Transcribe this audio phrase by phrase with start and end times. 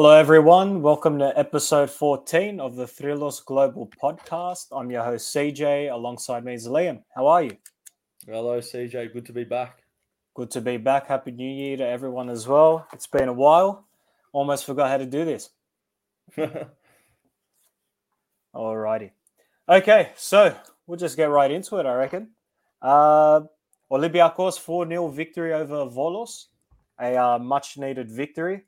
[0.00, 0.80] Hello, everyone.
[0.80, 4.68] Welcome to episode 14 of the Thrillos Global podcast.
[4.72, 5.92] I'm your host, CJ.
[5.92, 7.02] Alongside me is Liam.
[7.14, 7.58] How are you?
[8.24, 9.12] Hello, CJ.
[9.12, 9.82] Good to be back.
[10.32, 11.06] Good to be back.
[11.06, 12.88] Happy New Year to everyone as well.
[12.94, 13.84] It's been a while.
[14.32, 15.50] Almost forgot how to do this.
[18.54, 19.10] Alrighty.
[19.68, 20.56] Okay, so
[20.86, 22.30] we'll just get right into it, I reckon.
[22.80, 23.42] Uh,
[23.92, 26.46] Olympiacos 4 0 victory over Volos,
[26.98, 28.62] a uh, much needed victory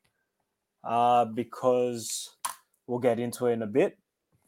[0.85, 2.37] uh, because
[2.87, 3.99] we'll get into it in a bit.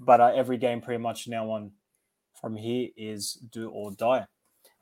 [0.00, 1.70] But uh, every game pretty much now on
[2.40, 4.26] from here is do or die.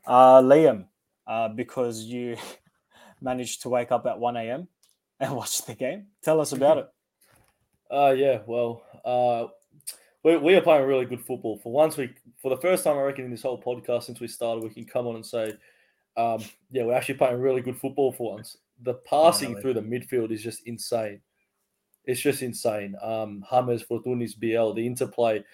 [0.07, 0.87] Uh, Liam,
[1.27, 2.37] uh, because you
[3.21, 4.69] managed to wake up at 1 a.m.
[5.21, 6.89] and watch the game, tell us about it.
[7.91, 9.49] Uh, yeah, well, uh,
[10.23, 11.59] we, we are playing really good football.
[11.59, 14.29] For once, we for the first time, I reckon, in this whole podcast since we
[14.29, 15.53] started, we can come on and say,
[16.17, 18.57] um, yeah, we're actually playing really good football for once.
[18.83, 21.21] The passing through the midfield is just insane.
[22.05, 22.97] It's just insane.
[23.01, 25.45] Um, James, Fortounis, Biel, the interplay,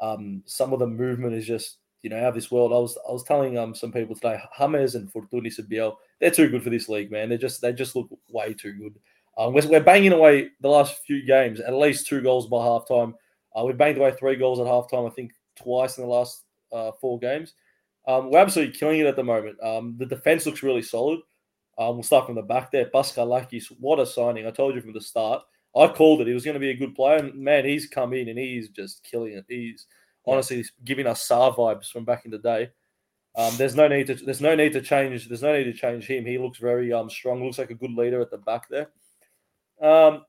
[0.00, 2.72] um, some of the movement is just you know out of this world.
[2.72, 6.48] I was I was telling um some people today, James and Fortounis Biel, they're too
[6.48, 7.28] good for this league, man.
[7.28, 8.98] They just they just look way too good.
[9.38, 13.14] Um, we're, we're banging away the last few games, at least two goals by halftime.
[13.56, 16.92] Uh, we've banged away three goals at halftime, I think twice in the last uh,
[17.00, 17.54] four games.
[18.06, 19.62] Um, we're absolutely killing it at the moment.
[19.62, 21.20] Um, the defense looks really solid.
[21.78, 22.86] Um, we'll start from the back there.
[22.86, 24.46] Paschalakis, what a signing.
[24.46, 25.42] I told you from the start.
[25.76, 26.26] I called it.
[26.26, 27.18] He was going to be a good player.
[27.18, 29.44] And man, he's come in and he's just killing it.
[29.48, 29.86] He's
[30.26, 32.70] honestly giving us SAR vibes from back in the day.
[33.36, 36.06] Um, there's no need to there's no need to change there's no need to change
[36.06, 36.26] him.
[36.26, 37.44] He looks very um, strong.
[37.44, 38.90] Looks like a good leader at the back there.
[39.80, 40.24] Um,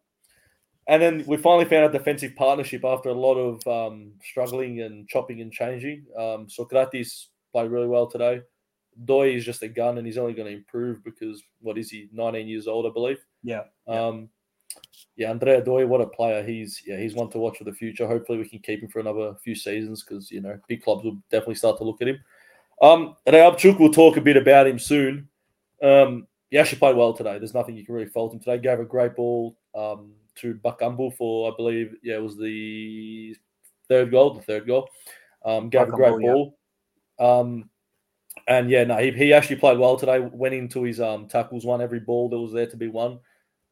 [0.87, 5.07] and then we finally found a defensive partnership after a lot of um, struggling and
[5.07, 6.05] chopping and changing.
[6.17, 8.41] Um, Socrates played really well today.
[9.05, 12.09] Doi is just a gun, and he's only going to improve because what is he?
[12.11, 13.19] 19 years old, I believe.
[13.43, 13.63] Yeah.
[13.87, 14.27] Um, yeah,
[15.19, 16.43] Andrea Doi, what a player!
[16.43, 18.07] He's yeah, he's one to watch for the future.
[18.07, 21.17] Hopefully, we can keep him for another few seasons because you know big clubs will
[21.29, 22.19] definitely start to look at him.
[22.81, 25.27] Um, Reabchuk, we'll talk a bit about him soon.
[25.83, 27.37] Um, he actually played well today.
[27.37, 28.57] There's nothing you can really fault him today.
[28.57, 29.57] Gave a great ball.
[29.75, 33.35] Um, to Bakambu for I believe yeah it was the
[33.87, 34.89] third goal, the third goal.
[35.43, 36.57] Um, gave a great ball.
[37.19, 37.25] Yeah.
[37.25, 37.69] Um,
[38.47, 40.19] and yeah, no, he, he actually played well today.
[40.19, 43.19] Went into his um tackles, won every ball that was there to be won.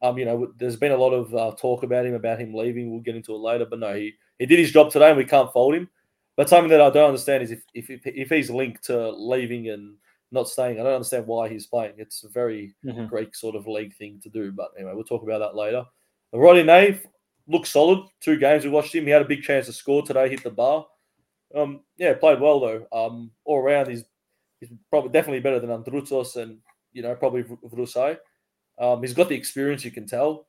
[0.02, 2.92] Um, you know, there's been a lot of uh, talk about him, about him leaving.
[2.92, 5.26] We'll get into it later, but no, he, he did his job today, and we
[5.26, 5.90] can't fault him.
[6.38, 9.70] But something that I don't understand is if if if, if he's linked to leaving
[9.70, 9.96] and
[10.32, 11.96] not staying, I don't understand why he's playing.
[11.98, 13.08] It's a very mm-hmm.
[13.08, 14.52] Greek sort of league thing to do.
[14.52, 15.84] But anyway, we'll talk about that later.
[16.34, 17.00] Rodinei
[17.48, 18.06] looks solid.
[18.22, 19.06] Two games we watched him.
[19.06, 20.86] He had a big chance to score today, hit the bar.
[21.54, 22.88] Um, yeah, played well though.
[22.94, 24.04] Um, all around, he's
[24.60, 26.60] he's probably definitely better than Androutsos and
[26.94, 28.18] you know probably Vrousai.
[28.80, 30.48] Um, he's got the experience, you can tell.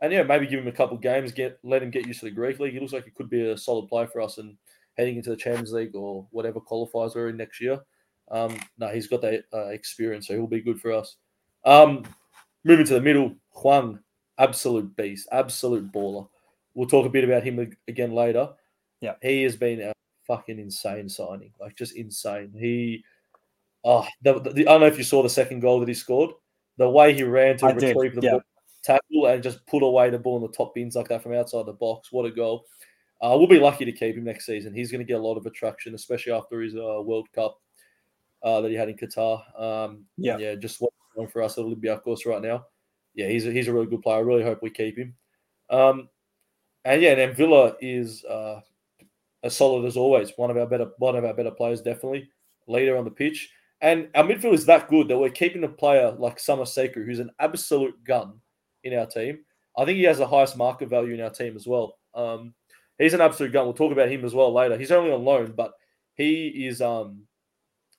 [0.00, 2.30] And yeah, maybe give him a couple games, get let him get used to the
[2.30, 2.72] Greek league.
[2.72, 4.56] He looks like he could be a solid player for us and
[4.96, 7.80] heading into the Champions League or whatever qualifiers we're in next year.
[8.30, 11.16] Um, no, he's got that uh, experience, so he'll be good for us.
[11.64, 12.04] Um,
[12.64, 13.98] moving to the middle, Hwang
[14.38, 16.28] absolute beast, absolute baller.
[16.74, 18.50] We'll talk a bit about him again later.
[19.00, 19.92] Yeah, he has been a
[20.26, 22.52] fucking insane signing, like just insane.
[22.56, 23.04] He,
[23.84, 26.30] oh, the, the, I don't know if you saw the second goal that he scored.
[26.78, 28.22] The way he ran to I retrieve did.
[28.22, 28.30] the yeah.
[28.32, 28.42] ball,
[28.82, 31.66] tackle, and just put away the ball in the top bins like that from outside
[31.66, 32.10] the box.
[32.10, 32.64] What a goal!
[33.20, 34.72] Uh, we'll be lucky to keep him next season.
[34.72, 37.60] He's going to get a lot of attraction, especially after his uh, World Cup
[38.42, 39.42] uh, that he had in Qatar.
[39.60, 42.64] Um, yeah, yeah, just what's going for us at Olympiacos right now
[43.18, 44.18] yeah, he's a, he's a really good player.
[44.18, 45.12] I really hope we keep him.
[45.70, 46.08] Um,
[46.84, 48.60] and yeah, and then Villa is uh,
[49.42, 50.32] as solid as always.
[50.36, 52.30] One of our better one of our better players, definitely
[52.68, 53.50] leader on the pitch.
[53.80, 57.30] And our midfield is that good that we're keeping a player like Samassekou, who's an
[57.38, 58.40] absolute gun
[58.84, 59.40] in our team.
[59.76, 61.96] I think he has the highest market value in our team as well.
[62.14, 62.54] Um,
[62.98, 63.64] he's an absolute gun.
[63.64, 64.76] We'll talk about him as well later.
[64.76, 65.72] He's only on loan, but
[66.14, 67.22] he is um,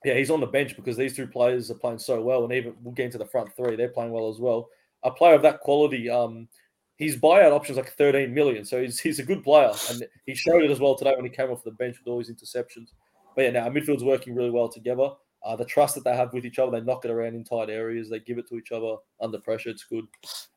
[0.04, 2.74] yeah, he's on the bench because these two players are playing so well, and even
[2.82, 4.68] we'll get into the front three, they're playing well as well
[5.02, 6.48] a player of that quality, um,
[6.96, 8.64] his buyout option is like 13 million.
[8.64, 9.72] So he's, he's a good player.
[9.90, 12.18] And he showed it as well today when he came off the bench with all
[12.18, 12.88] his interceptions.
[13.34, 15.10] But yeah, now our midfield's working really well together.
[15.42, 17.70] Uh, the trust that they have with each other, they knock it around in tight
[17.70, 18.10] areas.
[18.10, 19.70] They give it to each other under pressure.
[19.70, 20.04] It's good.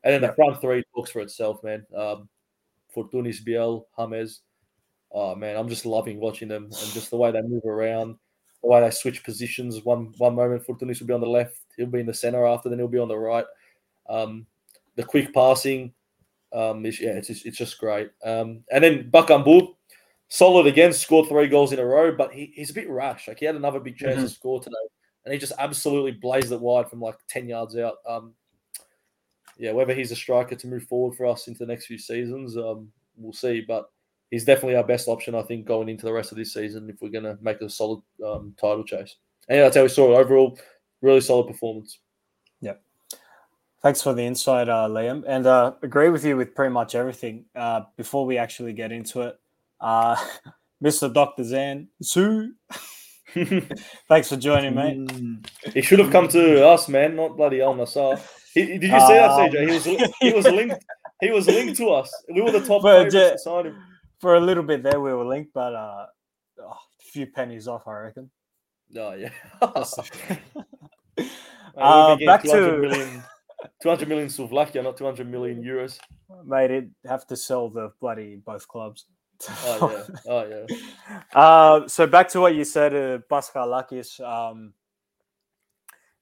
[0.02, 1.86] And then the front three talks for itself, man.
[1.96, 2.28] Um,
[2.94, 4.40] Fortounis, Biel, James.
[5.16, 8.16] Oh man, I'm just loving watching them and just the way they move around,
[8.62, 9.84] the way they switch positions.
[9.84, 12.68] One one moment Fortounis will be on the left, he'll be in the center after,
[12.68, 13.46] then he'll be on the right.
[14.08, 14.44] Um,
[14.96, 15.92] the quick passing,
[16.52, 18.10] um, is, yeah, it's just, it's just great.
[18.24, 19.74] Um, and then Bakambu,
[20.28, 23.28] solid again, scored three goals in a row, but he, he's a bit rash.
[23.28, 24.24] Like he had another big chance mm-hmm.
[24.24, 24.76] to score today,
[25.24, 27.96] and he just absolutely blazed it wide from like ten yards out.
[28.08, 28.34] Um,
[29.56, 32.56] yeah, whether he's a striker to move forward for us into the next few seasons,
[32.56, 33.64] um, we'll see.
[33.66, 33.88] But
[34.30, 37.00] he's definitely our best option, I think, going into the rest of this season if
[37.00, 39.16] we're going to make a solid um, title chase.
[39.48, 40.58] And yeah, that's how we saw it overall.
[41.02, 41.98] Really solid performance.
[42.60, 42.82] Yep.
[43.82, 45.22] Thanks for the insight, uh, Liam.
[45.26, 47.44] And uh, agree with you with pretty much everything.
[47.54, 49.38] Uh, before we actually get into it,
[49.84, 50.16] uh,
[50.82, 51.12] Mr.
[51.12, 51.44] Dr.
[51.44, 52.52] Zan, Sue.
[54.08, 55.10] Thanks for joining, mate.
[55.72, 58.20] He should have come to us, man, not bloody Al Nassr.
[58.54, 59.68] He, did you see that, CJ?
[59.68, 59.84] He was
[60.20, 60.84] he was linked.
[61.20, 62.10] He was linked to us.
[62.32, 63.74] We were the top But, uh, to.
[64.20, 66.06] For a little bit there, we were linked, but uh,
[66.60, 68.30] oh, a few pennies off, I reckon.
[68.96, 69.30] Oh yeah.
[71.76, 73.22] Uh, back to- 200 million,
[73.82, 75.98] 200 million Slovakia, not 200 million euros.
[76.44, 79.06] Mate, it have to sell the bloody both clubs.
[79.66, 80.16] Oh yeah.
[80.26, 80.76] Oh yeah.
[81.34, 84.20] Uh, so back to what you said, uh, Paschalakis.
[84.20, 84.74] Um,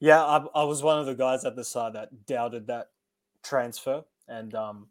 [0.00, 2.88] yeah, I, I was one of the guys at the side that doubted that
[3.44, 4.88] transfer, and um,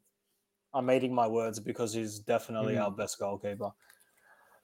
[0.74, 2.84] I'm eating my words because he's definitely Mm.
[2.84, 3.72] our best goalkeeper.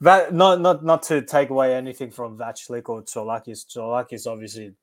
[0.02, 3.66] That not not not to take away anything from Vaclik or Tzolakis.
[3.66, 4.76] Tzolakis obviously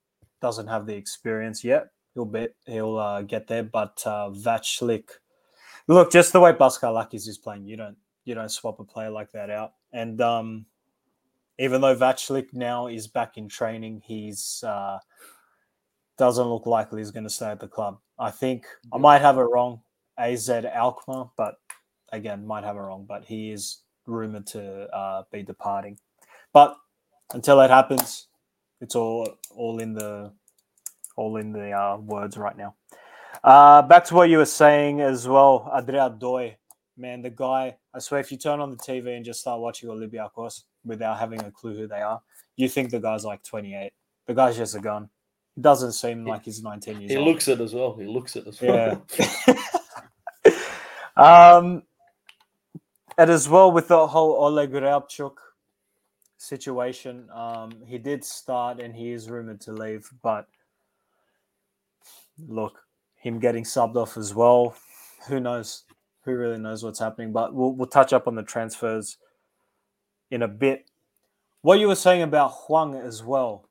[0.42, 1.88] doesn't have the experience yet.
[2.14, 5.08] He'll be he'll uh, get there, but uh, Vaclik,
[5.86, 9.32] look, just the way Paschalakis is playing, you don't you don't swap a player like
[9.32, 9.75] that out.
[9.93, 10.67] And um,
[11.59, 14.99] even though Vaclik now is back in training, he's uh,
[16.17, 17.99] doesn't look likely he's going to stay at the club.
[18.19, 19.81] I think I might have it wrong,
[20.19, 21.56] AZ Alkmaar, but
[22.12, 23.05] again, might have it wrong.
[23.09, 25.99] But he is rumored to uh, be departing.
[26.53, 26.77] But
[27.32, 28.29] until that happens,
[28.81, 30.32] it's all all in the
[31.17, 32.75] all in the uh, words right now.
[33.43, 36.56] Uh, back to what you were saying as well, Adria Doi.
[36.96, 39.88] Man, the guy, I swear, if you turn on the TV and just start watching
[39.88, 42.20] Olympiacos without having a clue who they are,
[42.56, 43.93] you think the guy's like 28.
[44.26, 45.08] The guy's just a gun.
[45.56, 47.26] It doesn't seem like he's 19 years He old.
[47.26, 47.96] He looks it as well.
[47.96, 49.06] He looks it as well.
[49.19, 50.55] Yeah.
[51.56, 51.82] um,
[53.19, 55.35] and as well with the whole Oleg Ryabchuk
[56.37, 60.49] situation, um, he did start and he is rumored to leave, but
[62.49, 62.81] look,
[63.17, 64.75] him getting subbed off as well,
[65.29, 65.85] who knows?
[66.25, 67.32] Who really knows what's happening?
[67.32, 69.19] But we'll, we'll touch up on the transfers
[70.31, 70.91] in a bit.
[71.62, 73.69] What you were saying about Hwang as well.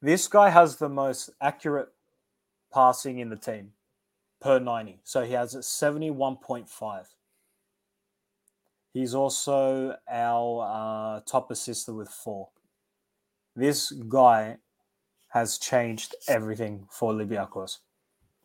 [0.00, 1.88] This guy has the most accurate
[2.72, 3.72] passing in the team
[4.40, 5.00] per 90.
[5.02, 7.04] So he has a 71.5.
[8.92, 12.50] He's also our uh, top assister with four.
[13.56, 14.58] This guy
[15.28, 17.78] has changed everything for Olympiacos.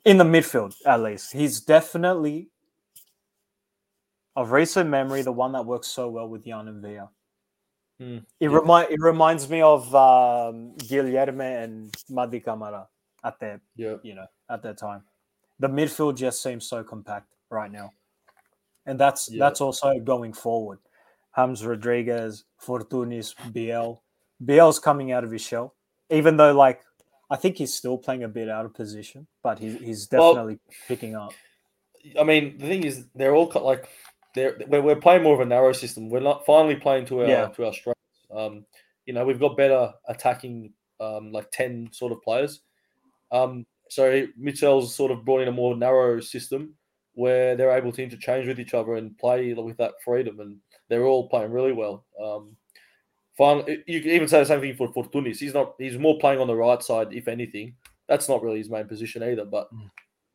[0.05, 1.33] In the midfield, at least.
[1.33, 2.49] He's definitely,
[4.35, 7.09] of recent memory, the one that works so well with Jan and Villa.
[7.99, 8.49] Hmm, It, yeah.
[8.49, 12.87] remind, it reminds me of um, Guilherme and Mady Camara
[13.23, 13.95] at their yeah.
[14.03, 15.03] you know, at that time.
[15.59, 17.91] The midfield just seems so compact right now.
[18.85, 19.39] And that's Yeah.
[19.39, 20.79] that's also going forward.
[21.35, 24.01] James Rodriguez, Fortounis, Biel.
[24.43, 25.75] Biel's coming out of his shell.
[26.09, 26.81] Even though like
[27.29, 30.59] I think he's still playing a bit out of position, but he, he's Well- definitely
[30.87, 31.33] picking up.
[32.19, 33.89] I mean, the thing is, they're all like
[34.33, 36.09] they're we're, we're playing more of a narrow system.
[36.09, 37.47] We're not finally playing to our Yeah.
[37.49, 37.99] to our strengths.
[38.31, 38.65] Um,
[39.05, 42.61] you know, we've got better attacking, um, like ten sort of players.
[43.31, 46.75] Um, so Mitchell's sort of brought in a more narrow system
[47.15, 50.57] where they're able to interchange with each other and play with that freedom, and
[50.87, 52.05] they're all playing really well.
[52.23, 52.55] Um,
[53.87, 55.39] you can even say the same thing for Fortounis.
[55.39, 55.75] He's not.
[55.77, 57.75] He's more playing on the right side, if anything.
[58.07, 59.89] That's not really his main position either, but Mm.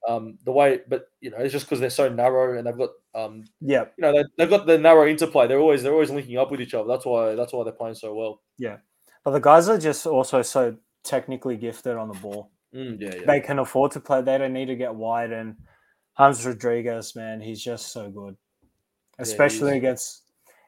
[0.09, 2.91] um, the way, but you know, it's just because they're so narrow and they've got,
[3.15, 5.47] um, Yeah, you know, they, they've got the narrow interplay.
[5.49, 6.87] They're always they're always linking up with each other.
[6.89, 8.41] That's why that's why they're playing so well.
[8.59, 8.77] Yeah,
[9.25, 12.51] but the guys are just also so technically gifted on the ball.
[12.75, 14.23] Mm, yeah, yeah, They can afford to play.
[14.23, 15.31] They don't need to get wide.
[15.33, 15.57] And
[16.19, 18.37] James Rodriguez, man, he's just so good,
[19.19, 19.77] especially is.
[19.77, 20.23] against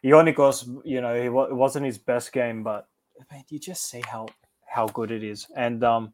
[0.06, 0.80] Ionikos.
[0.84, 2.88] You know, he, it wasn't his best game, but
[3.30, 4.26] man, you just see how
[4.66, 5.46] how good it is.
[5.56, 6.12] And um,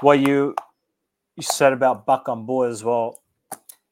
[0.00, 0.54] what you
[1.36, 3.22] you said about Bakambu as well,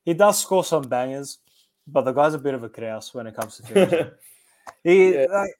[0.05, 1.39] he does score some bangers,
[1.87, 4.11] but the guy's a bit of a kraus when it comes to finishing.
[4.83, 5.27] he, Yeah.
[5.31, 5.51] like,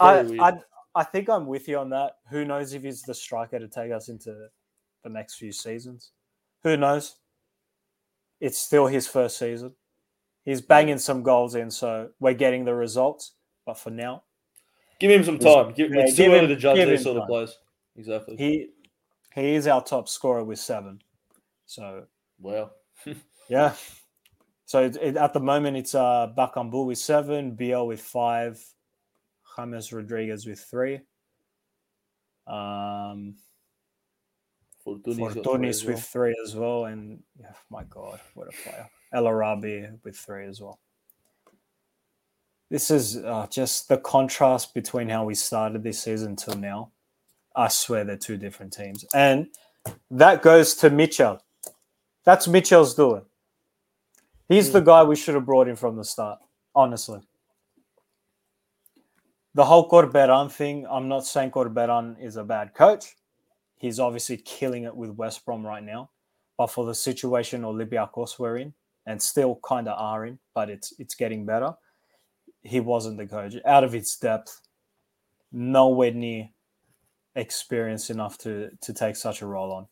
[0.00, 0.48] I.
[0.48, 0.52] I
[0.94, 2.16] I think I'm with you on that.
[2.30, 4.48] Who knows if he's the striker to take us into
[5.04, 6.10] the next few seasons?
[6.64, 7.16] Who knows?
[8.40, 9.74] It's still his first season.
[10.48, 13.32] He's banging some goals in, so we're getting the results.
[13.66, 14.22] But for now,
[14.98, 15.74] give him some time.
[15.74, 17.28] Give, yeah, it's too early him- to judge these sort of time.
[17.28, 17.58] players.
[17.96, 18.36] Exactly.
[18.38, 18.68] he
[19.34, 21.02] he is our top scorer with seven.
[21.66, 22.04] So
[22.40, 22.72] well,
[23.50, 23.74] yeah.
[24.64, 28.58] So it, it, at the moment, it's uh Bakambu with seven, Biel with five,
[29.54, 31.00] James Rodriguez with three.
[32.46, 33.36] Um,
[34.82, 35.94] Fortouni's Fortounis well.
[35.94, 37.22] with three as well, and
[37.68, 38.88] my God, what a player!
[39.12, 40.78] El Arabi with three as well.
[42.70, 46.90] This is uh, just the contrast between how we started this season till now.
[47.56, 49.48] I swear they're two different teams, and
[50.10, 51.42] that goes to Mitchell.
[52.24, 53.22] That's Mitchell's doing.
[54.48, 56.38] He's the guy we should have brought in from the start.
[56.74, 57.20] Honestly,
[59.54, 60.86] the whole Corberan thing.
[60.88, 63.16] I'm not saying Corberan is a bad coach
[63.78, 66.10] he's obviously killing it with West Brom right now.
[66.56, 68.74] But for the situation Olympiacos we're in,
[69.08, 71.72] and still kind of are in, but it's it's getting better.
[72.62, 73.54] He wasn't the coach.
[73.64, 74.60] Out of his depth,
[75.50, 76.50] nowhere near
[77.34, 79.86] experienced enough to to take such a role on.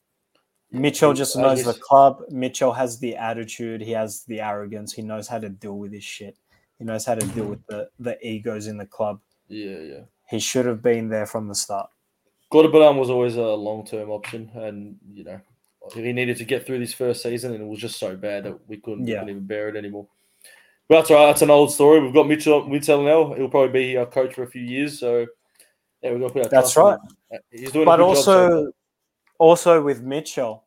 [0.71, 2.23] Mitchell just knows the club.
[2.29, 3.81] Mitchell has the attitude.
[3.81, 4.93] He has the arrogance.
[4.93, 6.37] He knows how to deal with his shit.
[6.79, 9.21] He knows how to deal with the the egos in the club.
[9.49, 10.05] Yeah, yeah.
[10.29, 11.89] He should have been there from the start.
[12.53, 15.41] Corberan was always a long term option, and you know
[15.95, 18.69] he needed to get through this first season, and it was just so bad that
[18.69, 19.23] we couldn't, Yeah.
[19.23, 20.07] even bear it anymore.
[20.89, 21.27] But that's all right.
[21.27, 22.01] That's an old story.
[22.01, 23.35] We've got Mitchell Mitchell now.
[23.35, 24.99] He'll probably be our coach for a few years.
[25.01, 25.27] So
[26.03, 26.99] yeah, we're gonna put our That's right.
[27.31, 27.41] him.
[27.51, 28.73] He's doing but a good job so also,
[29.39, 30.65] also with Mitchell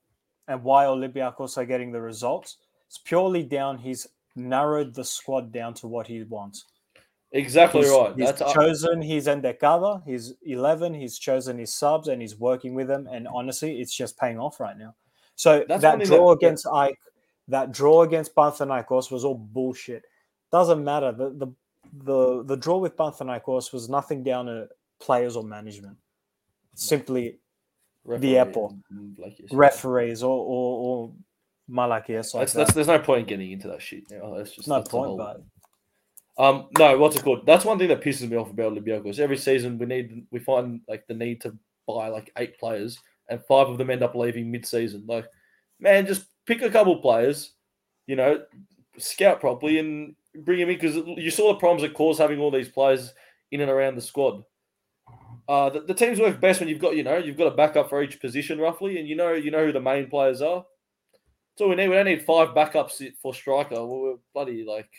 [0.49, 2.57] and why Olympiacos are getting the results,
[2.87, 3.77] it's purely down.
[3.77, 6.65] He's narrowed the squad down to what he wants.
[7.31, 8.13] exactly He's, right.
[8.15, 10.93] he's That's uh, chosen his endecada, his eleven.
[10.93, 13.07] He's chosen his subs, and he's working with them.
[13.07, 14.95] And honestly, it's just paying off right now.
[15.39, 16.95] So That's that draw that- against AEK,
[17.47, 20.03] that draw against Panathinaikos was all bullshit.
[20.51, 21.13] Doesn't matter.
[21.13, 21.47] The the
[22.03, 24.67] the, the draw with Panathinaikos was nothing down to
[24.99, 25.95] players or management.
[26.75, 27.39] Simply
[28.03, 28.73] referee airport.
[28.91, 29.47] and Blakey.
[29.53, 31.13] referees or or, or
[31.71, 32.57] Malakias like That's, that.
[32.59, 34.11] that's there's no point in getting into that shit.
[34.11, 34.33] now.
[34.35, 35.41] That's just no that's point, whole- but
[36.37, 37.45] Um, no, what's it called?
[37.45, 39.19] That's one thing that pisses me off about Olympiacos.
[39.19, 41.55] Every season, we need we find like the need to
[41.87, 42.97] buy like eight players,
[43.29, 45.05] and five of them end up leaving mid-season.
[45.07, 45.25] Like,
[45.79, 47.53] man, just pick a couple players,
[48.07, 48.43] you know,
[48.97, 52.51] scout properly and bring them in because you saw the problems it caused having all
[52.51, 53.13] these players
[53.51, 54.43] in and around the squad.
[55.47, 57.89] Uh, the, the teams work best when you've got you know you've got a backup
[57.89, 60.63] for each position roughly, and you know you know who the main players are.
[61.59, 61.89] All we need.
[61.89, 63.83] We don't need five backups for striker.
[63.83, 64.89] We're bloody like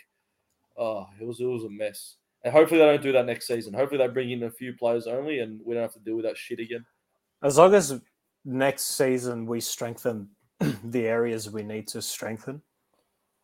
[0.77, 2.17] oh, it was it was a mess.
[2.43, 3.75] And hopefully they don't do that next season.
[3.75, 6.25] Hopefully they bring in a few players only, and we don't have to deal with
[6.25, 6.85] that shit again.
[7.43, 8.01] as long as
[8.45, 10.29] next season we strengthen
[10.85, 12.63] the areas we need to strengthen,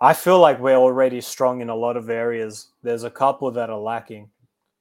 [0.01, 2.73] I feel like we're already strong in a lot of areas.
[2.83, 4.31] There's a couple that are lacking,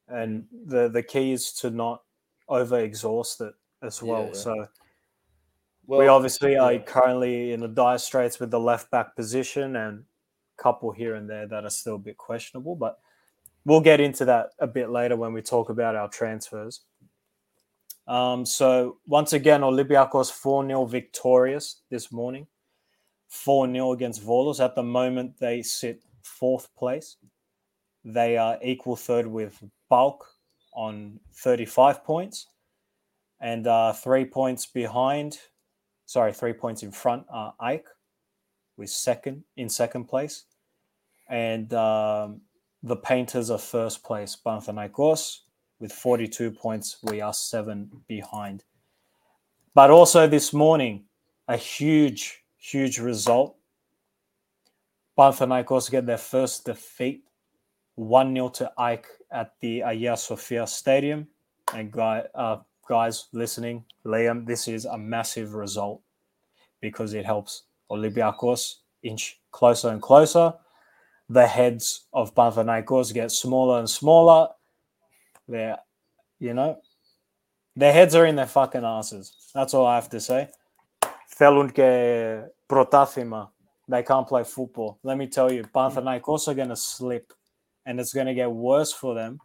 [0.08, 2.04] and the the key is to not
[2.50, 4.22] over exhaust it as well.
[4.22, 4.34] Yeah, yeah.
[4.34, 4.68] So
[5.88, 10.04] Well, we obviously are currently in the dire straits with the left back position and
[10.60, 13.00] a couple here and there that are still a bit questionable, but
[13.64, 16.82] we'll get into that a bit later when we talk about our transfers.
[18.08, 22.48] Um, so once again, Olympiacos 4 0 victorious this morning.
[23.28, 24.64] 4 0 against Volos.
[24.64, 27.18] At the moment, they sit fourth place.
[28.04, 30.26] They are equal third with Bulk
[30.74, 32.48] on 35 points
[33.40, 35.40] and uh, three points behind
[36.06, 37.86] sorry, three points in front are AEK
[38.78, 40.46] with second in second place.
[41.30, 42.42] And um,
[42.84, 45.40] the Painters are first place, Panathinaikos
[45.80, 46.98] with 42 points.
[47.04, 48.64] We are seven behind.
[49.74, 51.06] But also this morning,
[51.48, 53.58] a huge, huge result.
[55.18, 57.24] Panathinaikos get their first defeat
[57.96, 61.28] 1 0 to AEK at the Agia Sophia Stadium.
[61.74, 66.02] And guy, uh, guys listening, Liam, this is a massive result
[66.82, 70.54] because it helps Olympiacos inch closer and closer.
[71.30, 74.50] The heads of Panathinaikos get smaller and smaller.
[75.48, 75.78] They're,
[76.40, 76.80] you know,
[77.76, 79.36] their heads are in their fucking asses.
[79.54, 80.50] That's all I have to say.
[83.88, 85.00] They can't play football.
[85.04, 87.34] Let me tell you, Panathinaikos are going to slip
[87.86, 89.40] and it's going to get worse for them.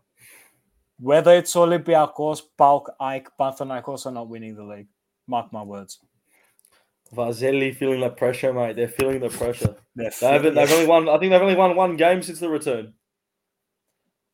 [0.99, 4.89] Whether it's Olympiacos, PAOK, AEK, Panathinaikos are not winning the league.
[5.27, 5.99] Mark my words.
[7.15, 8.77] Vazelli feeling the pressure, mate.
[8.77, 9.77] They're feeling the pressure.
[9.97, 11.09] They're they haven't, they've only won.
[11.09, 12.95] I think they've only won one game since the return.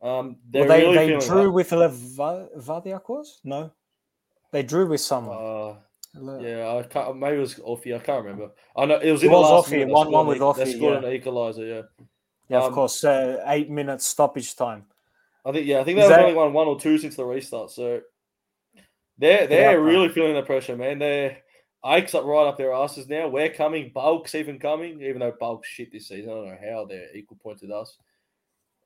[0.02, 1.50] Um, Well, they, really they drew that.
[1.50, 3.26] with Levadiakos?
[3.44, 3.72] No.
[4.52, 5.36] They drew with someone.
[5.38, 7.18] Uh, yeah, I can't.
[7.18, 7.96] Maybe it was OFI.
[7.96, 8.50] I can't remember.
[8.76, 9.86] I know it was It in the was last OFI.
[9.88, 11.08] One- one with OFI, They scored yeah.
[11.08, 11.64] an equalizer.
[11.66, 11.82] Yeah,
[12.48, 13.04] yeah, of um, course.
[13.04, 14.84] Uh, eight minutes stoppage time.
[15.44, 15.66] I think.
[15.66, 17.70] Yeah, I think they've that- only won one or two since the restart.
[17.70, 18.00] So
[19.18, 19.84] they're they're outcome.
[19.84, 20.98] really feeling the pressure, man.
[20.98, 21.38] They're
[21.84, 23.28] AEK's up right up their asses now.
[23.28, 23.90] We're coming.
[23.94, 26.30] Bulk's even coming, even though Bulk's shit this season.
[26.30, 27.96] I don't know how they're equal points with us.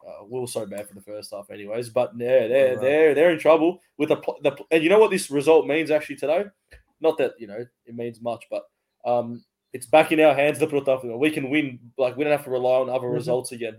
[0.06, 1.90] Uh, we were so bad for the first half, anyways.
[1.90, 2.80] But yeah, they're Right.
[2.80, 6.16] they're they're in trouble with the, the and you know what this result means actually
[6.16, 6.44] today.
[7.00, 8.64] Not that you know it means much, but
[9.04, 10.86] um, it's back in our hands to put.
[11.18, 11.78] We can win.
[11.98, 13.14] Like we don't have to rely on other Mhm.
[13.14, 13.76] results again.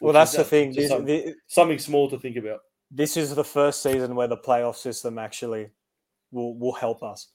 [0.00, 0.72] Well, that's the thing.
[0.72, 2.60] This, some- thi- something small to think about.
[2.90, 5.70] this is the first season where the playoff system actually
[6.30, 7.28] will will help us.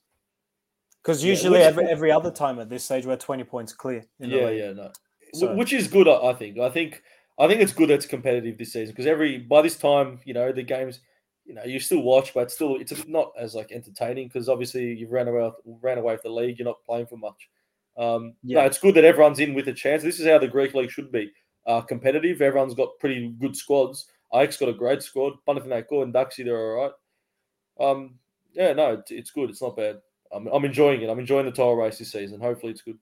[1.02, 4.04] Because usually which- every every other time at this stage we're twenty points clear.
[4.20, 4.92] Yeah, yeah, no.
[5.36, 6.60] So- Which is good, I think.
[6.60, 7.02] I think
[7.40, 10.34] I think it's good that it's competitive this season because every by this time, you
[10.34, 11.00] know, the games,
[11.46, 15.12] you know, you still watch, but still it's not as like entertaining because obviously you've
[15.12, 16.60] ran away ran away with the league.
[16.60, 17.50] You're not playing for much.
[17.98, 18.62] Um, Yeah.
[18.62, 20.04] No, it's good that everyone's in with a chance.
[20.04, 21.32] This is how the Greek league should be.
[21.66, 22.42] Uh, competitive.
[22.42, 24.08] Everyone's got pretty good squads.
[24.34, 25.34] Ajax got a great squad.
[25.48, 27.90] Panathinaikos and Daxi, they're all right.
[27.90, 28.16] Um,
[28.54, 29.50] yeah, no, it's, it's good.
[29.50, 30.02] It's not bad.
[30.32, 31.10] I'm, I'm enjoying it.
[31.10, 32.40] I'm enjoying the title race this season.
[32.40, 32.98] Hopefully, it's good.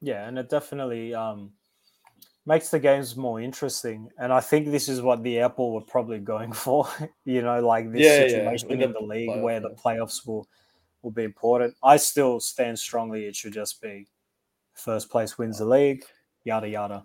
[0.00, 1.52] Yeah, and it definitely um,
[2.46, 4.08] makes the games more interesting.
[4.18, 6.88] And I think this is what the Apple were probably going for.
[7.24, 10.26] you know, like this Yeah, yeah, situation with in the league playoff, where the playoffs
[10.26, 10.46] will
[11.02, 11.74] will be important.
[11.82, 13.24] I still stand strongly.
[13.26, 14.06] It should just be
[14.74, 16.04] first place wins the league.
[16.44, 17.04] Yada yada.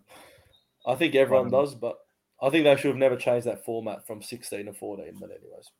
[0.85, 1.97] I think everyone Um, does, but
[2.41, 5.17] I think they should have never changed that format from 16 to 14.
[5.19, 5.71] But anyways,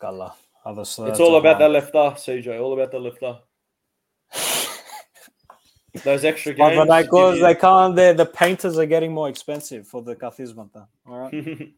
[0.00, 0.34] Gala.
[0.64, 1.84] Other it's all about the hard.
[1.84, 2.58] lefter, CJ.
[2.60, 3.40] All about the lefter.
[6.02, 6.76] Those extra games.
[6.76, 10.86] but give because they can't, the the painters are getting more expensive for the Cathizmata.
[11.06, 11.32] All right.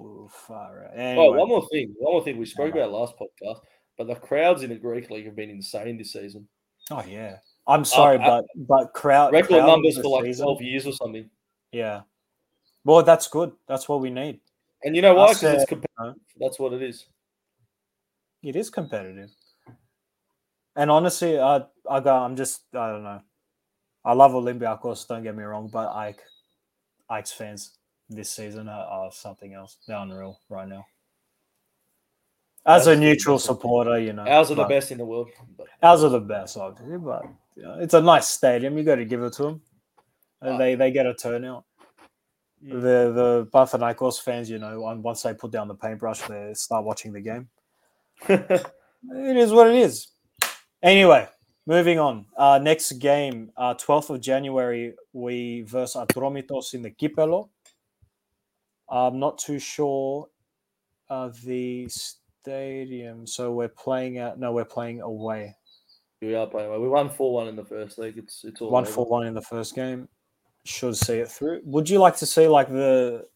[0.00, 0.90] Ooh, out.
[0.94, 1.94] Oh, Anyway, one more thing.
[1.98, 2.82] One more thing we spoke Yeah.
[2.84, 3.60] about last podcast,
[3.96, 6.48] but the crowds in the Greek league have been insane this season.
[6.90, 7.38] oh yeah.
[7.66, 10.92] I'm sorry, uh, but but crowd Record crowd numbers for like season- 12 years or
[10.92, 11.28] something.
[11.72, 12.02] Yeah.
[12.84, 13.52] Well, that's good.
[13.66, 14.40] That's what we need.
[14.84, 15.28] And you know why?
[15.34, 16.22] Because it's uh, competitive.
[16.38, 17.06] That's what it is.
[18.42, 19.30] It is competitive.
[20.76, 22.14] And honestly, I I go.
[22.14, 22.62] I'm just.
[22.74, 23.20] I don't know.
[24.04, 25.06] I love Olympiacos.
[25.06, 26.18] Don't get me wrong, but AEK,
[27.10, 27.78] AEK's fans
[28.08, 29.76] this season are, are something else.
[29.86, 30.86] They're unreal right now.
[32.66, 35.30] As a Ours neutral supporter, you know, Ours are the best in the world.
[35.56, 37.24] But Ours are the best, obviously, but
[37.56, 38.76] you know, it's a nice stadium.
[38.76, 39.60] You got to give it to them.
[40.42, 40.56] Ah.
[40.56, 41.64] they they get a turnout.
[42.64, 42.80] Mm.
[42.80, 47.12] The the Panathinaikos fans, you know, once they put down the paintbrush, they start watching
[47.12, 47.48] the game.
[49.10, 50.08] It is what it is.
[50.82, 51.28] Anyway,
[51.68, 52.24] moving on.
[52.36, 57.50] Uh, next game, uh, 12th of January, we verse Atromitos in the Kipelo.
[58.88, 60.26] I'm not too sure
[61.10, 63.26] of the stadium.
[63.26, 64.40] So we're playing out.
[64.40, 65.54] no, we're playing away.
[66.22, 66.78] we are playing away.
[66.78, 68.16] We won 4 1 in the first league.
[68.16, 68.92] It's, it's all One over.
[68.92, 70.08] for one in the first game.
[70.64, 71.60] Should see it through.
[71.64, 73.26] Would you like to see like the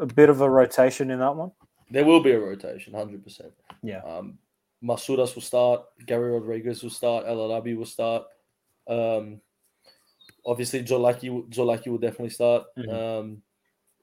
[0.00, 1.52] a bit of a rotation in that one?
[1.90, 3.50] There will be a rotation, 100%.
[3.82, 4.00] Yeah.
[4.04, 4.38] Um,
[4.82, 5.84] Masouras will start.
[6.06, 7.24] Gary Rodriguez will start.
[7.26, 8.24] El Arabi will start.
[8.86, 9.40] Um,
[10.46, 12.64] obviously, Jolaki, will- Jolaki will definitely start.
[12.76, 12.92] Mhm.
[12.92, 13.42] Um,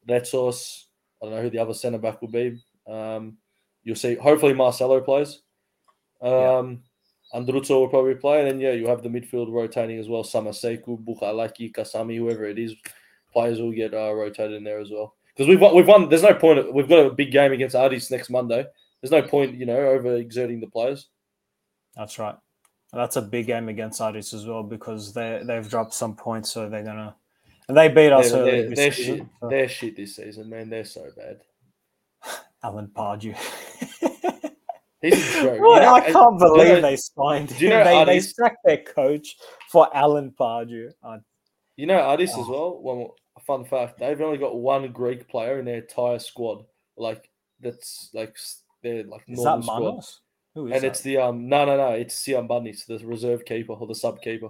[0.08, 0.86] Retsos,
[1.22, 2.60] I don't know who the other centre back will be.
[2.88, 3.38] Um,
[3.84, 4.16] you'll see.
[4.16, 5.42] Hopefully, Marcelo plays.
[6.22, 6.58] Yeah.
[6.58, 6.84] Um,
[7.34, 8.40] Andruzzo will probably play.
[8.42, 10.24] And then, yeah, you have the midfield rotating as well.
[10.24, 12.76] Samassekou, Bukhalaki, Kasami, whoever it is.
[13.34, 15.16] Players will get uh, rotated in there as well.
[15.36, 16.08] Because we've won, we've won.
[16.08, 16.72] There's no point.
[16.74, 18.66] We've got a big game against Aris next Monday.
[19.08, 21.10] There's no point, you know, over exerting the players.
[21.96, 22.36] That's right.
[22.92, 26.68] That's a big game against Aris as well because they they've dropped some points, so
[26.70, 27.16] they're gonna
[27.68, 29.28] and they beat us They're, early they're, they're season, shit.
[29.42, 30.70] so- They're shit this season, man.
[30.72, 31.42] They're so bad.
[32.64, 33.36] Alan Pardew.
[35.02, 35.60] He's a joke.
[35.62, 39.36] Well, I can't believe they signed do you know they, they sacked their coach
[39.72, 40.90] for Alan Pardew.
[41.04, 41.18] Uh,
[41.78, 42.50] You know, Aris as Oh.
[42.82, 42.82] well.
[42.82, 43.08] One
[43.46, 46.66] fun fact: they've only got one Greek player in their entire squad.
[46.98, 48.36] Like that's like
[49.08, 49.80] like is that squad.
[49.80, 50.22] Manos?
[50.54, 50.88] Who is And that?
[50.88, 54.22] it's the um no no no it's Siam Bunnies, the reserve keeper or the sub
[54.22, 54.50] keeper.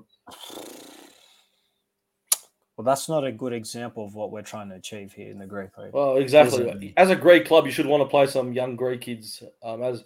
[2.77, 5.47] well, that's not a good example of what we're trying to achieve here in the
[5.47, 5.93] Greek league.
[5.93, 6.93] Well, exactly.
[6.97, 10.03] As a Greek club, you should want to play some young Greek kids, um, as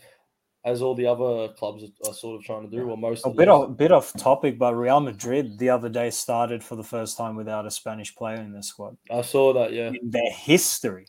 [0.65, 2.85] as all the other clubs are, sort of trying to do.
[2.85, 6.09] Well, most A of bit off, bit off topic, but Real Madrid the other day
[6.11, 9.71] started for the first time without a Spanish player in their squad I saw that,
[9.73, 11.07] yeah, in their history.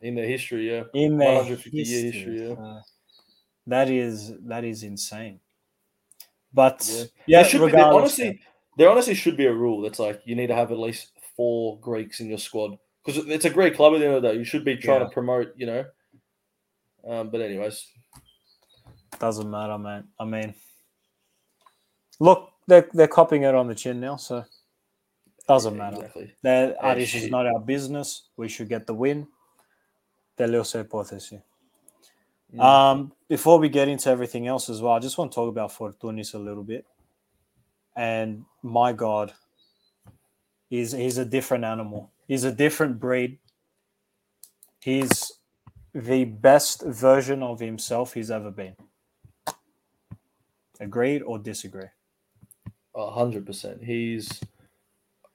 [0.00, 0.84] In their history, yeah.
[0.94, 2.10] in their 150 year history.
[2.10, 2.54] history, yeah.
[2.54, 2.82] Uh,
[3.66, 5.40] that is that is insane.
[6.52, 7.04] But Yeah.
[7.26, 8.40] yeah, there be, there honestly,
[8.76, 11.78] there honestly should be a rule that's like you need to have at least four
[11.80, 14.38] Greeks in your squad because it's a great club at the end of the day.
[14.38, 15.06] You should be trying Yeah.
[15.06, 15.84] to promote, you know.
[17.06, 17.86] Um, but anyways,
[19.18, 20.08] doesn't matter, man.
[20.18, 20.54] I mean,
[22.18, 24.44] look, they're they're copying it on the chin now, so
[25.46, 25.96] doesn't yeah, matter.
[25.96, 26.34] Exactly.
[26.42, 28.28] That Yeah, is not our business.
[28.36, 29.28] We should get the win
[30.40, 31.42] τελείωσε η υπόθεση.
[32.52, 32.90] Yeah.
[32.90, 35.70] Um, before we get into everything else as well, I just want to talk about
[35.76, 36.84] Fortounis a little bit.
[37.94, 38.28] And
[38.78, 39.28] my God,
[40.72, 42.00] he's he's a different animal.
[42.30, 43.32] He's a different breed.
[44.88, 45.14] He's
[46.10, 48.74] the best version of himself he's ever been.
[50.88, 51.90] Agreed or disagree?
[53.20, 53.78] hundred percent.
[53.92, 54.24] He's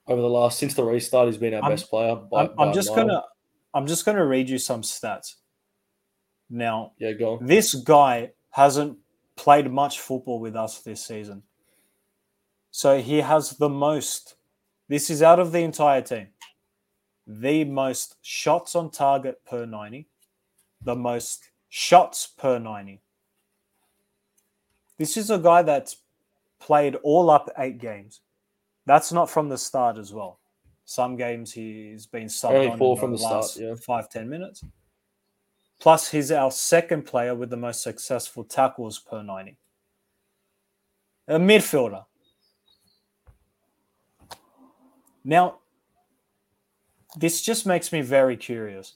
[0.08, 2.16] over the last since the restart, he's been our I'm, best player.
[2.16, 3.22] By, I'm, I'm just gonna
[3.76, 5.36] I'm just gonna read you some stats.
[6.50, 7.46] Now, yeah go on.
[7.46, 8.98] this guy hasn't
[9.36, 11.44] played much football with us this season.
[12.72, 14.36] So he has the most,
[14.88, 16.28] this is out of the entire team,
[17.28, 20.08] the most shots on target per 90,
[20.82, 23.02] the most shots per 90.
[24.98, 25.98] This is a guy that's
[26.60, 28.22] played all up eight games.
[28.86, 30.40] That's not from the start as well.
[30.86, 33.74] Some games he's been subbed Only on four from the start, last yeah.
[33.76, 34.64] five ten minutes.
[35.80, 39.58] Plus, he's our second player with the most successful tackles per 90.
[41.28, 42.06] A midfielder.
[45.24, 45.60] Now,
[47.18, 48.94] this just makes me very curious.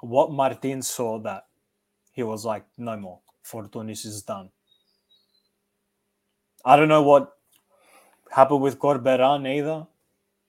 [0.00, 1.46] What Martin saw that
[2.12, 3.20] he was like, no more.
[3.44, 4.50] Fortounis is done.
[6.64, 7.32] I don't know what
[8.30, 9.86] happened with Corberan either.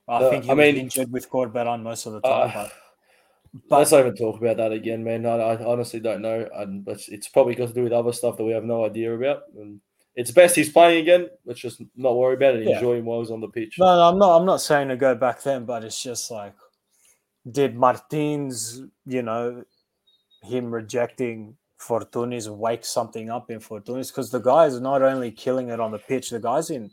[0.07, 2.53] I Uh, think he I mean- injured with Corberan most of the Uh, time.
[2.55, 2.71] but,
[3.69, 5.25] but Let's not even talk about that again, man.
[5.25, 8.37] I, I honestly don't know, and but it's probably got to do with other stuff
[8.37, 9.43] that we have no idea about.
[9.57, 9.81] And
[10.15, 11.29] it's best he's playing again.
[11.45, 12.67] Let's just not worry about it.
[12.67, 12.75] Yeah.
[12.75, 13.75] Enjoy him while he's on the pitch.
[13.79, 14.37] No, no, I'm not.
[14.39, 16.53] I'm not saying to go back then, but it's just like,
[17.49, 19.63] did Martins, you know,
[20.43, 24.07] him rejecting Fortounis wake something up in Fortounis?
[24.09, 26.89] Because the guy is not only killing it on the pitch, the guy's in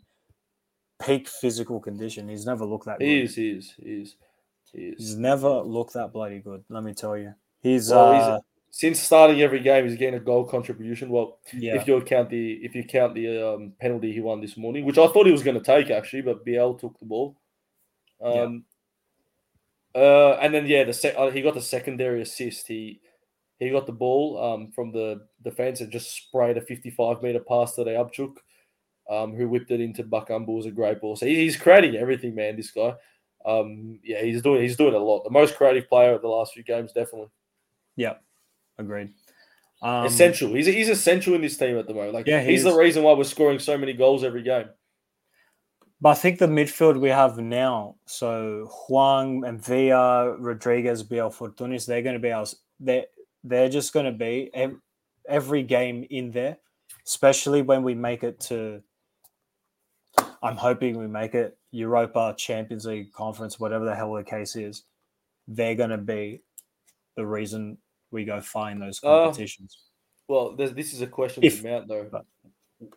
[1.02, 2.28] peak physical condition.
[2.28, 3.24] He's never looked that He good.
[3.24, 4.16] is, he is, he is,
[4.72, 4.94] he is.
[4.98, 6.64] He's never looked that bloody good.
[6.68, 7.34] Let me tell you.
[7.60, 11.08] He's Well, he's- uh, Since starting every game, he's getting a goal contribution.
[11.08, 14.56] Well, yeah, if you count the if you count the um, penalty he won this
[14.56, 17.36] morning, which I thought he was going to take actually, but Biel took the ball.
[18.20, 18.64] Um,
[19.94, 22.66] uh, and then yeah, the sec- uh, he got the secondary assist.
[22.66, 23.00] He
[23.60, 27.76] he got the ball um, from the defense and just sprayed a 55 meter pass
[27.76, 28.38] to the Abchuk,
[29.10, 30.02] um, who whipped it into.
[30.02, 31.16] It was a great ball.
[31.16, 32.56] So he's creating everything, man.
[32.56, 32.94] This guy,
[33.44, 35.24] um, yeah, he's doing he's doing a lot.
[35.24, 37.28] The most creative player of the last few games, definitely
[37.96, 38.14] yeah,
[38.78, 39.10] agreed.
[39.82, 40.54] Um, essential.
[40.54, 42.14] He's he's essential in this team at the moment.
[42.14, 44.68] Like Yeah, he he's the reason why we're scoring so many goals every game.
[46.00, 51.86] But I think the midfield we have now, so Hwang and Villa, Rodriguez, Biel Fortounis,
[51.86, 52.44] they're going to be our,
[52.78, 53.06] they're,
[53.42, 54.50] they're just going to be
[55.26, 56.58] every game in there,
[57.06, 58.82] especially when we make it to,
[60.44, 64.84] I'm hoping we make it Europa, Champions League, Conference, whatever the hell the case is.
[65.48, 66.42] They're going to be
[67.16, 67.78] the reason
[68.10, 69.78] we go find in those Uh, competitions.
[70.28, 72.04] Well, this is a question If- for Mount though.
[72.10, 72.26] but-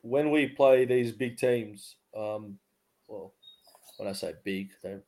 [0.01, 2.59] When we play these big teams, um,
[3.07, 3.33] well,
[3.97, 5.03] when I say big, don't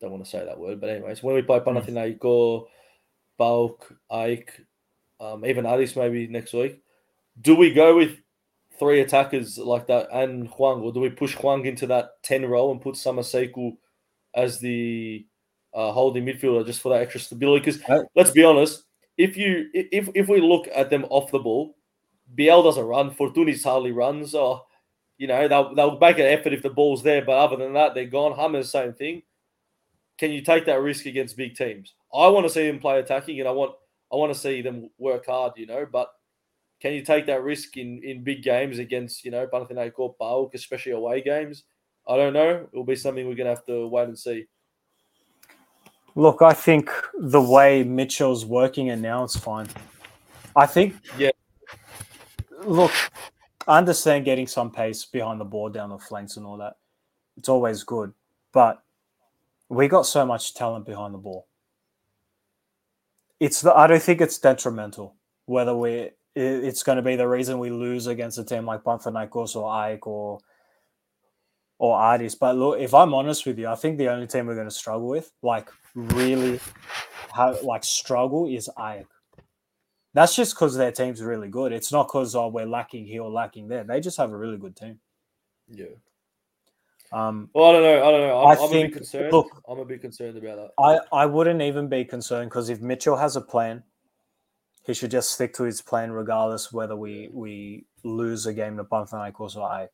[0.00, 1.68] don't want to say that word, but anyways, when we play Hmm.
[1.68, 2.66] Panathinaiko,
[3.36, 4.66] Bulk, AEK,
[5.20, 6.82] um, even Aris maybe next week,
[7.40, 8.18] do we go with
[8.78, 12.72] three attackers like that and Hwang, or do we push Hwang into that ten role
[12.72, 13.76] and put Samassekou
[14.34, 15.26] as the
[15.74, 17.64] uh, holding midfielder just for that extra stability?
[17.64, 18.84] Because I- let's be honest,
[19.18, 21.76] if you if if we look at them off the ball,
[22.34, 24.64] Biel doesn't run, Fortounis hardly runs, or
[25.18, 27.94] you know they'll they'll make an effort if the ball's there, but other than that,
[27.94, 28.36] they're gone.
[28.36, 29.22] Hammer's same thing.
[30.18, 31.94] Can you take that risk against big teams?
[32.14, 33.74] I want to see them play attacking, and I want
[34.12, 35.86] I want to see them work hard, you know.
[35.90, 36.08] But
[36.82, 40.92] can you take that risk in in big games against you know Panathinaikos, PAOK, especially
[40.92, 41.62] away games?
[42.08, 42.66] I don't know.
[42.72, 44.46] It'll be something we're gonna have to wait and see.
[46.16, 49.68] Look, I think the way Mitchell's working it now, it's fine.
[50.56, 50.96] I think.
[51.16, 51.30] Yeah.
[52.64, 52.92] Look,
[53.68, 56.74] I understand getting some pace behind the ball down the flanks and all that.
[57.36, 58.12] It's always good,
[58.52, 58.82] but
[59.68, 61.46] we got so much talent behind the ball.
[63.38, 63.72] It's the.
[63.72, 65.14] I don't think it's detrimental
[65.46, 66.10] whether we.
[66.34, 70.06] It's going to be the reason we lose against a team like Panathinaikos or AEK
[70.06, 70.38] or
[71.78, 72.34] or Aris.
[72.36, 74.70] But look, if I'm honest with you, I think the only team we're going to
[74.74, 76.58] struggle with, like really,
[77.34, 79.06] how like struggle, is AEK.
[80.14, 81.72] That's just because their team's really good.
[81.72, 83.84] It's not because oh we're lacking here or lacking there.
[83.84, 85.00] They just have a really good team.
[85.68, 85.86] Yeah.
[87.12, 87.98] Um, Well, I don't know.
[88.08, 88.38] I don't know.
[88.40, 89.32] I'm, I I'm a think- bit concerned.
[89.32, 90.70] look- I'm a bit concerned about that.
[90.82, 93.82] I I wouldn't even be concerned because if Mitchell has a plan,
[94.84, 98.84] he should just stick to his plan regardless whether we we lose a game to
[98.84, 99.90] Panathinaikos or AEK.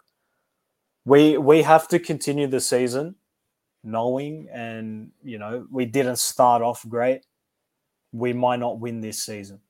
[1.04, 3.16] We we have to continue the season
[3.84, 7.26] knowing and you know we didn't start off great.
[8.12, 9.60] We might not win this season.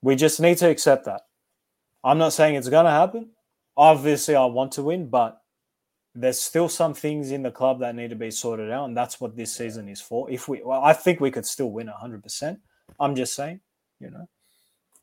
[0.00, 1.22] We just need to accept that.
[2.04, 3.30] I'm not saying it's going to happen.
[3.76, 5.40] Obviously, I want to win, but
[6.14, 9.20] there's still some things in the club that need to be sorted out, and that's
[9.20, 10.30] what this season is for.
[10.30, 12.22] If we, well, I think we could still win 100.
[12.22, 12.60] percent
[13.00, 13.60] I'm just saying,
[14.00, 14.28] you know,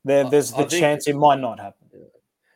[0.04, 1.88] there, there's the chance it might not happen.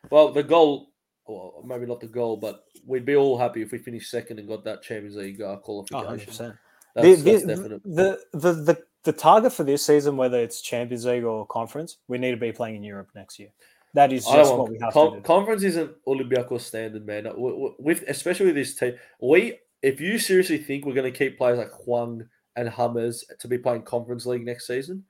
[0.09, 0.91] Well, the goal,
[1.27, 4.47] well, maybe not the goal, but we'd be all happy if we finished second and
[4.47, 6.33] got that Champions League uh, Oh, qualification.
[6.33, 6.57] 100%.
[6.95, 11.05] That's, the, that's the, the, the, the, the target for this season, whether it's Champions
[11.05, 13.49] League or conference, we need to be playing in Europe next year.
[13.93, 15.23] That is just what we have con- to do.
[15.23, 17.23] conference isn't Olympiacos standard, man.
[17.23, 21.37] W- With especially with this team, we if you seriously think we're going to keep
[21.37, 25.05] players like Hwang and Hummers to be playing Conference League next season,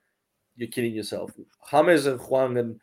[0.60, 1.32] you're kidding yourself.
[1.62, 2.80] Hummers and Hwang and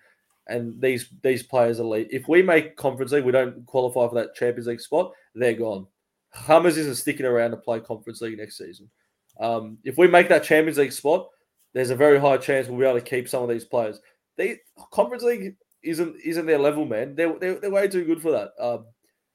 [0.48, 2.08] and these these players are elite.
[2.10, 5.12] If we make Conference League, we don't qualify for that Champions League spot.
[5.34, 5.86] They're gone.
[6.32, 8.90] Hummers isn't sticking around to play Conference League next season.
[9.38, 11.28] Um, if we make that Champions League spot,
[11.74, 14.00] there's a very high chance we'll be able to keep some of these players.
[14.36, 14.58] They
[14.92, 17.14] Conference League isn't isn't their level, man.
[17.14, 18.52] They're they're, they're way too good for that.
[18.58, 18.86] Um,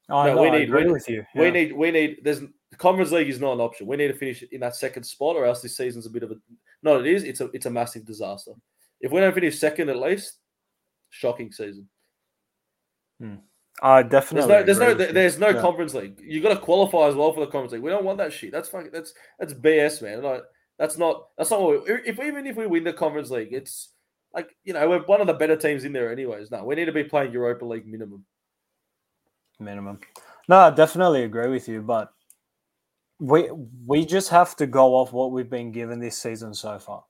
[0.09, 1.23] I no, know, we I agree we- with you.
[1.35, 3.85] We need we need there's the Conference League is not an option.
[3.85, 6.31] We need to finish in that second spot, or else this season's a bit of
[6.31, 6.35] a
[6.83, 6.99] no.
[6.99, 7.23] It is.
[7.23, 8.51] It's a it's a massive disaster.
[8.99, 10.37] If we don't finish second at least,
[11.09, 11.87] shocking season.
[13.19, 13.35] Hmm.
[13.81, 14.49] I There's definitely.
[14.49, 15.61] no there's no there's no Yeah.
[15.61, 16.19] Conference League.
[16.23, 17.81] You got to qualify as well for the Conference League.
[17.81, 18.51] We don't want that shit.
[18.51, 20.21] That's fucking that's that's BS, man.
[20.21, 20.43] Like,
[20.77, 23.93] that's not that's not what we, if even if we win the Conference League, it's
[24.33, 26.51] like you know we're one of the better teams in there, anyways.
[26.51, 28.25] No, we need to be playing Europa League minimum.
[29.59, 29.99] minimum.
[30.47, 32.11] No, I definitely agree with you, but
[33.21, 33.49] we
[33.85, 37.03] we just have to go off what we've been given this season so far.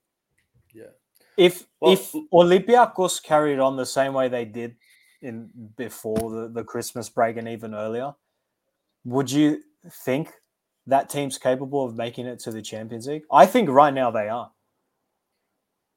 [0.74, 0.92] Yeah.
[1.38, 4.76] If Well, if Olympiacos carried on the same way they did
[5.22, 8.14] in before the, the Christmas break and even earlier,
[9.06, 10.34] would you think
[10.86, 13.24] that team's capable of making it to the Champions League?
[13.32, 14.52] I think right now they are.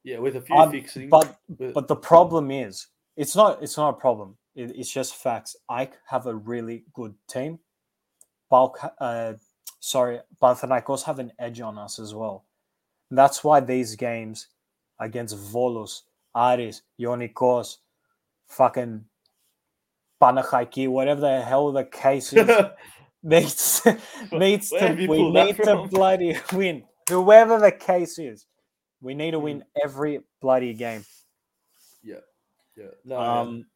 [0.05, 1.09] Yeah, with a few Um, fixing.
[1.09, 4.37] But with- but the problem is, it's not it's not a problem.
[4.55, 5.57] It, it's just facts.
[5.69, 7.59] AEK have a really good team.
[8.49, 9.33] Balk, uh,
[9.85, 12.45] sorry, Panathinaikos have an edge on us as well.
[13.11, 14.49] That's why these games
[14.99, 16.03] against Volos,
[16.35, 17.77] Aris, Ionikos,
[18.49, 19.05] fucking
[20.23, 22.49] Panachaiki, whatever the hell the case is,
[23.23, 23.83] needs
[24.33, 26.85] needs to we need to bloody win.
[27.11, 28.47] Whoever the case is,
[29.03, 29.45] we need to Hmm.
[29.45, 31.05] win every bloody game.
[32.03, 32.17] yeah,
[32.77, 32.87] Yeah.
[33.05, 33.19] no.
[33.21, 33.67] Um,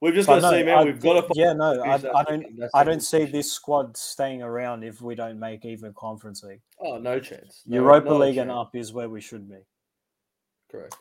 [0.00, 0.78] we've just got to no, see, man.
[0.78, 1.32] I- We've got to.
[1.34, 5.38] yeah, no, I, I don't, I don't see this squad staying around if we don't
[5.38, 6.60] make even Conference League.
[6.80, 7.62] Oh, no chance.
[7.66, 9.58] No, Europa not a League and up is where we should be.
[10.70, 10.96] Correct.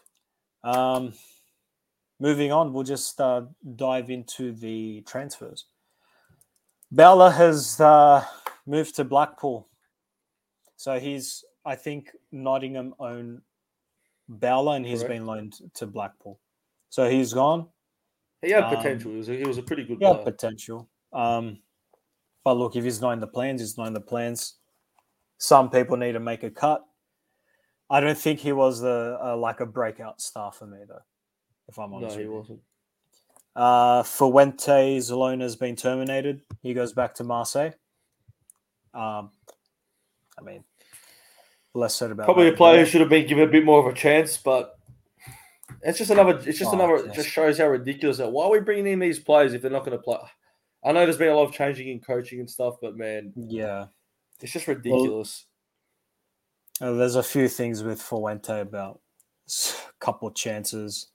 [0.64, 1.14] Um,
[2.20, 3.44] moving on, we'll just uh,
[3.76, 5.66] dive into the transfers.
[6.92, 8.24] Bella has uh,
[8.66, 9.68] moved to Blackpool,
[10.78, 13.42] so he's, I think, Nottingham own
[14.30, 15.14] Bella, and he's Correct.
[15.14, 16.40] been loaned to Blackpool.
[16.90, 17.68] So he's gone.
[18.46, 19.12] He had Um, potential.
[19.12, 20.24] He was a, he was a pretty good Yeah, player.
[20.24, 20.88] potential.
[21.12, 21.60] Um,
[22.44, 24.56] but look, if he's knowing the plans, he's knowing the plans.
[25.38, 26.86] Some people need to make a cut.
[27.90, 31.02] I don't think he was the uh, like a breakout star for me though.
[31.68, 32.60] If I'm honest, no, he wasn't.
[33.56, 36.42] Uh, Fuente's loan has been terminated.
[36.62, 37.72] He goes back to Marseille.
[38.94, 39.32] Um,
[40.38, 40.64] I mean,
[41.74, 43.80] less said about Probably that a player who should have been given a bit more
[43.80, 44.78] of a chance, but
[45.86, 46.38] it's just another.
[46.46, 46.96] It's just Oh, another.
[47.06, 48.18] It just shows how ridiculous.
[48.18, 48.32] That.
[48.32, 50.18] Why are we bringing in these players if they're not going to play?
[50.84, 53.86] I know there's been a lot of changing in coaching and stuff, but man, Yeah,
[54.42, 55.46] it's just ridiculous.
[56.82, 59.00] Uh, there's a few things with Fuente about
[59.48, 61.08] s- couple chances.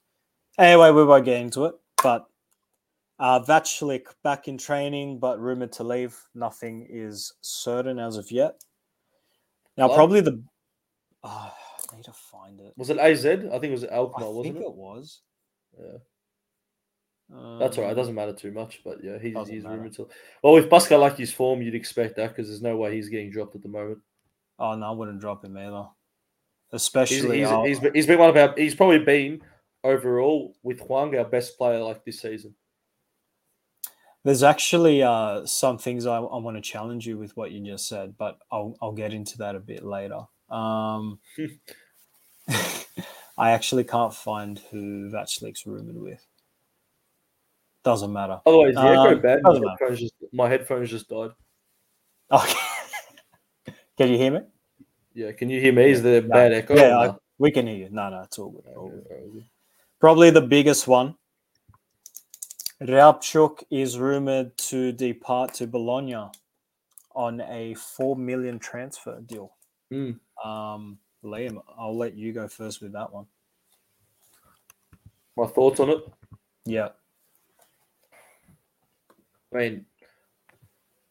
[0.57, 1.75] Anyway, we won't get into it.
[2.03, 2.25] But
[3.19, 6.19] uh, Vaclik back in training, but rumored to leave.
[6.33, 8.55] Nothing is certain as of yet.
[9.77, 10.43] Now, Well- probably the.
[11.23, 11.49] Uh,
[11.97, 12.73] need to find it.
[12.77, 13.25] was it AZ?
[13.25, 14.75] I think it was I Alkmaar, think wasn't it it?
[14.75, 15.21] was.
[15.79, 15.97] Yeah.
[17.59, 17.89] That's all right.
[17.89, 20.09] It Um, doesn't matter too much, but yeah, he's, he's rumored to.
[20.43, 23.61] Well, with Baskalaki's form, you'd expect that because there's no way he's getting dropped at
[23.61, 23.99] the moment.
[24.59, 25.85] Oh no, I wouldn't drop him either.
[26.71, 28.53] He's, Especially, he's, uh, he's, been- he's been one of our.
[28.57, 29.41] He's probably been
[29.83, 32.53] overall with Hwang our best player like this season.
[34.23, 37.87] there's actually uh, some things I, I want to challenge you with what you just
[37.87, 40.19] said, but I'll I'll get into that a bit later.
[40.51, 41.19] Um,
[43.37, 46.23] I actually can't find who Vaclik's rumored with.
[47.83, 48.39] Doesn't matter.
[48.45, 49.41] Otherwise, the echo Um, bad.
[49.43, 51.31] My headphones, just, my headphones just died.
[52.31, 52.53] Okay.
[53.97, 54.39] Can you hear me?
[55.13, 55.91] Yeah, can you hear me?
[55.91, 56.29] Is there No.
[56.29, 56.75] bad echo?
[56.75, 57.89] Yeah, I, we can hear you.
[57.91, 58.73] No, no, it's all good.
[58.75, 59.45] all good.
[59.99, 61.15] Probably the biggest one.
[62.81, 66.29] Rabchuk is rumored to depart to Bologna
[67.13, 69.51] on a four million transfer deal.
[69.91, 70.11] Hmm.
[70.43, 73.25] Um, Liam, I'll let you go first with that one.
[75.37, 75.99] My thoughts on it.
[76.65, 76.89] Yeah,
[79.53, 79.85] I mean,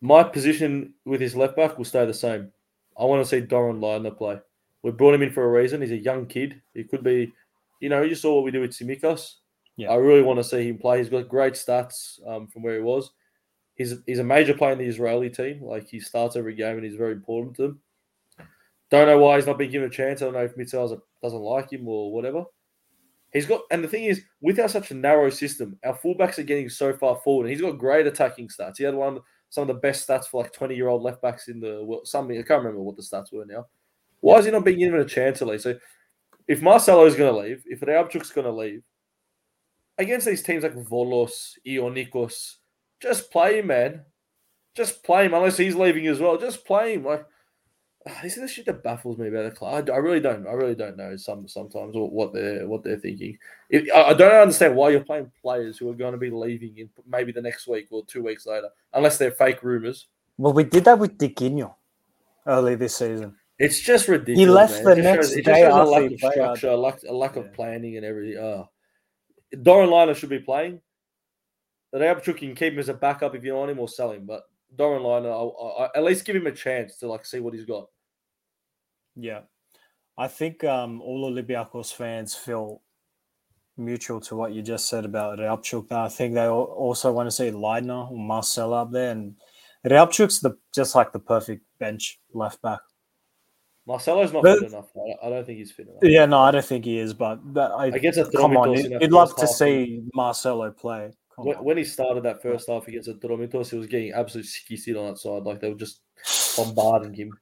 [0.00, 2.50] my position with his left back will stay the same.
[2.98, 4.38] I want to see Doron Leidner play.
[4.82, 5.82] We brought him in for a reason.
[5.82, 6.60] He's a young kid.
[6.74, 7.32] He could be,
[7.80, 9.34] you know, you saw what we do with Tsimikas.
[9.76, 9.90] Yeah.
[9.90, 10.98] I really want to see him play.
[10.98, 13.10] He's got great stats um, from where he was.
[13.76, 15.62] He's he's a major player in the Israeli team.
[15.62, 17.80] Like he starts every game and he's very important to them.
[18.90, 20.20] Don't know why he's not been given a chance.
[20.20, 22.44] I don't know if Mitchell doesn't like him or whatever.
[23.32, 26.44] He's got, and the thing is, with our such a narrow system, our fullbacks are
[26.44, 28.78] getting so far forward, and he's got great attacking stats.
[28.78, 31.48] He had one some of the best stats for like twenty year old left backs
[31.48, 32.08] in the world.
[32.08, 33.66] Something I can't remember what the stats were now.
[34.20, 35.64] Why is he not being given a chance at least?
[35.64, 35.78] So,
[36.46, 38.82] if is going to leave, if Reabchuk's going to leave,
[39.98, 42.56] against these teams like Volos, Ionikos,
[43.00, 44.04] just play him, man.
[44.74, 46.36] Just play him, unless he's leaving as well.
[46.36, 47.04] Just play him.
[47.04, 47.24] Like
[48.22, 49.88] this is the shit that baffles me about the club.
[49.88, 50.46] I, I really don't.
[50.46, 51.16] I really don't know.
[51.16, 53.38] Some sometimes what they're what they're thinking.
[53.68, 56.78] It, I, I don't understand why you're playing players who are going to be leaving
[56.78, 60.06] in maybe the next week or two weeks later, unless they're fake rumors.
[60.38, 61.74] Well, we did that with Dickinho
[62.46, 63.36] early this season.
[63.58, 64.38] It's just ridiculous.
[64.38, 64.96] He left man.
[64.96, 67.98] the next shows- day shows a lack of structure, a lack, a lack of planning,
[67.98, 68.38] and everything.
[68.38, 68.70] Oh.
[69.54, 70.80] Doron Leidner should be playing.
[71.92, 74.24] The Reabchuk can keep him as a backup if you want him, or sell him.
[74.24, 74.44] But
[74.76, 77.54] Doron Leidner, I, I, I- at least give him a chance to like see what
[77.54, 77.86] he's got.
[79.16, 79.40] Yeah.
[80.18, 82.82] I think um, all Olympiacos fans feel
[83.76, 85.90] mutual to what you just said about Reabchuk.
[85.92, 89.10] I think they al- also want to see Leidner or Marcel up there.
[89.12, 89.36] And
[89.86, 92.80] Reabchuk's the, just like the perfect bench left back.
[93.86, 94.90] Marcelo's not But- fit enough.
[94.94, 96.00] I, I don't think he's fit enough.
[96.02, 98.84] Yeah, no, I don't think he is, but that, I, Against a come on, you'd,
[98.86, 101.10] in that you'd love to half, see Marcelo play.
[101.40, 104.96] Come When, when he started that first half against Atromitos, he was getting absolutely skissed
[104.98, 105.42] on that side.
[105.42, 106.00] Like they were just
[106.56, 107.38] bombarding him.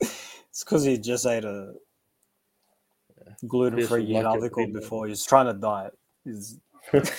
[0.00, 1.74] It's because he just ate a
[3.46, 5.06] gluten free Feels like a Yidalvical bit, before.
[5.06, 5.92] He's trying to diet.
[6.24, 6.58] He's...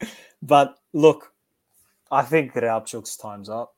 [0.42, 1.32] but look,
[2.10, 3.74] I think Reabchuk's time's up.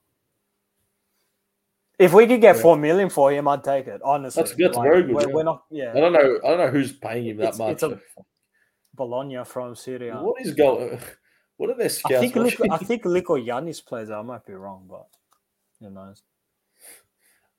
[1.99, 2.63] If we could get Yeah.
[2.63, 4.01] four million for him, I'd take it.
[4.05, 5.35] Honestly, That's- that's very good, We're, yeah.
[5.35, 6.41] we're not, I don't know.
[6.45, 7.73] I don't know who's paying him that It's- much.
[7.75, 8.01] it's a-
[8.95, 10.19] Bologna from Syria.
[10.21, 10.99] What is going?
[11.59, 12.21] What are their I scouts?
[12.21, 12.67] think Liko.
[12.71, 14.11] I think Liko Yanis plays.
[14.11, 15.07] I might be wrong, but
[15.79, 16.23] who knows,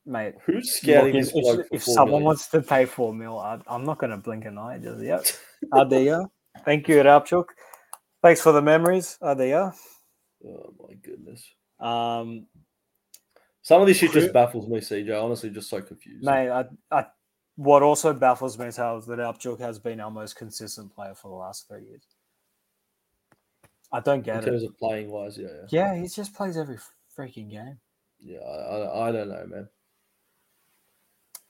[0.06, 0.34] mate.
[0.46, 2.26] Who's Look, scouting if, if, if someone million?
[2.26, 4.78] wants to pay four mil, I, I'm not going to blink an eye.
[4.80, 5.26] Just yep.
[5.72, 6.30] Go.
[6.66, 7.46] Thank you, Reabchuk.
[8.22, 9.18] Thanks for the memories.
[9.22, 9.72] You
[10.46, 11.48] Oh my goodness!
[11.80, 12.48] Um,
[13.62, 15.24] Some of this shit just baffles me, CJ.
[15.24, 16.26] Honestly, just so confused.
[16.26, 17.06] mate, I, I,
[17.56, 21.30] what also baffles me is how that Reabchuk has been our most consistent player for
[21.30, 22.04] the last three years.
[23.92, 24.46] I don't get it.
[24.46, 26.80] In terms of playing wise, yeah, yeah, Yeah, he just plays every
[27.16, 27.78] freaking game.
[28.20, 28.40] yeah.
[28.40, 29.70] I, I, don't know, man.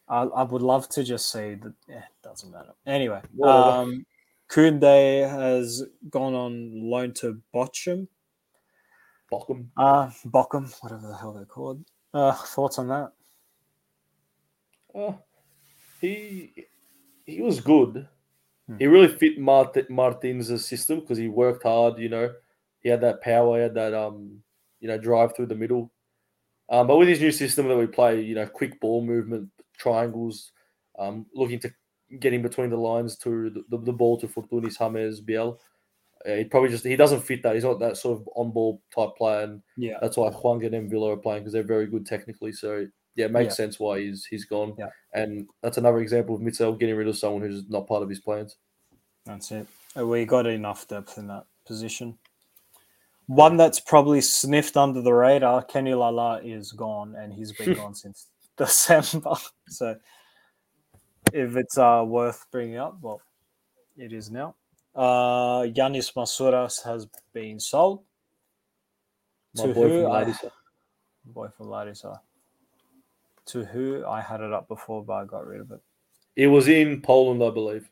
[0.09, 1.73] I, I would love to just say that.
[1.87, 2.73] Yeah, doesn't matter.
[2.85, 4.05] Anyway, um,
[4.49, 8.07] Kunde has gone on loan to Bochum.
[9.31, 9.67] Bochum.
[9.77, 11.85] Uh, Bochum, whatever the hell they're called.
[12.13, 13.11] Uh, thoughts on that?
[14.93, 15.13] Uh,
[16.07, 16.65] he
[17.25, 18.07] he was good.
[18.67, 18.77] Hmm.
[18.77, 21.99] He really fit Mart- Martin's system because he worked hard.
[21.99, 22.33] You know,
[22.81, 24.43] he had that power, he had that um,
[24.79, 25.91] you know, drive through the middle.
[26.69, 30.51] Um, but with his new system that we play, you know, quick ball movement, triangles,
[30.97, 31.71] um, looking to
[32.19, 35.59] get in between the lines to the, the, the ball to Fortounis, James, Biel.
[36.25, 37.53] Uh, he probably just he doesn't fit that.
[37.55, 39.97] He's not that sort of on ball type player, and Yeah.
[40.01, 42.53] that's why Juan and Villa are playing because they're very good technically.
[42.53, 43.65] So yeah, it makes Yeah.
[43.65, 44.75] sense why he's he's gone.
[44.77, 44.89] Yeah.
[45.13, 48.19] And that's another example of Mitchell getting rid of someone who's not part of his
[48.19, 48.57] plans.
[49.25, 49.67] That's it.
[49.97, 52.17] Uh, We got enough depth in that position.
[53.27, 57.95] One that's probably sniffed under the radar, Kenny Lala is gone, and he's been gone
[57.95, 59.35] since December.
[59.69, 59.97] So,
[61.31, 63.21] if it's uh, worth bringing up, well,
[63.97, 64.55] it is now.
[64.93, 68.03] Uh, Yanis Masouras has been sold.
[69.55, 70.51] My To boy who from Larissa.
[71.25, 72.21] Boy from Larissa.
[73.47, 75.81] To who I had it up before, but I got rid of it.
[76.35, 77.89] It was in Poland, I believe.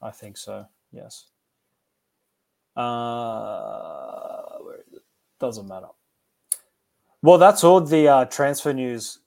[0.00, 0.66] I think so.
[0.92, 1.26] Yes.
[2.76, 5.02] Uh, where is it?
[5.40, 5.88] Doesn't matter.
[7.22, 9.18] Well, that's all the uh, transfer news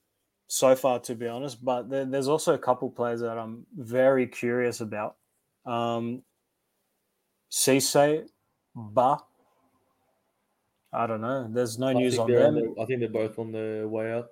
[0.47, 1.63] so far, to be honest.
[1.63, 5.17] But there, there's also a couple players that I'm very curious about.
[5.65, 6.23] Um,
[7.51, 8.27] Cisse,
[8.75, 9.17] Ba.
[10.93, 11.47] I don't know.
[11.49, 12.75] There's no I news on them.
[12.79, 14.29] I think they're both on the way out.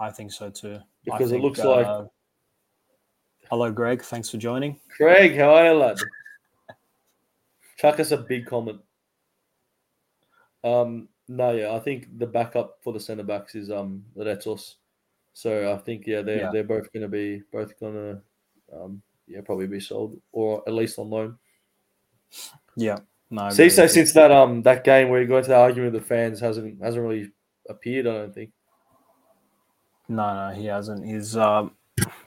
[0.00, 0.78] I think so too.
[1.04, 2.04] Because it think, looks like- uh,
[3.50, 4.02] Hello, Greg.
[4.02, 4.78] Thanks for joining.
[4.94, 5.96] Craig, how are you, lad?
[7.78, 8.80] Chuck us a big comment.
[10.62, 14.74] Um, no, yeah, I think the backup for the centre backs is um Retsos.
[15.32, 16.50] So I think yeah, they're Yeah.
[16.52, 18.20] they're both going to be both going to
[18.76, 21.38] um yeah probably be sold or at least on loan.
[22.76, 22.98] Yeah.
[23.30, 23.48] No.
[23.50, 26.08] See, so since that um that game where you got into the argument with the
[26.08, 27.30] fans hasn't hasn't really
[27.68, 28.06] appeared.
[28.06, 28.50] I don't think.
[30.08, 31.04] No, no, he hasn't.
[31.04, 31.72] He's um,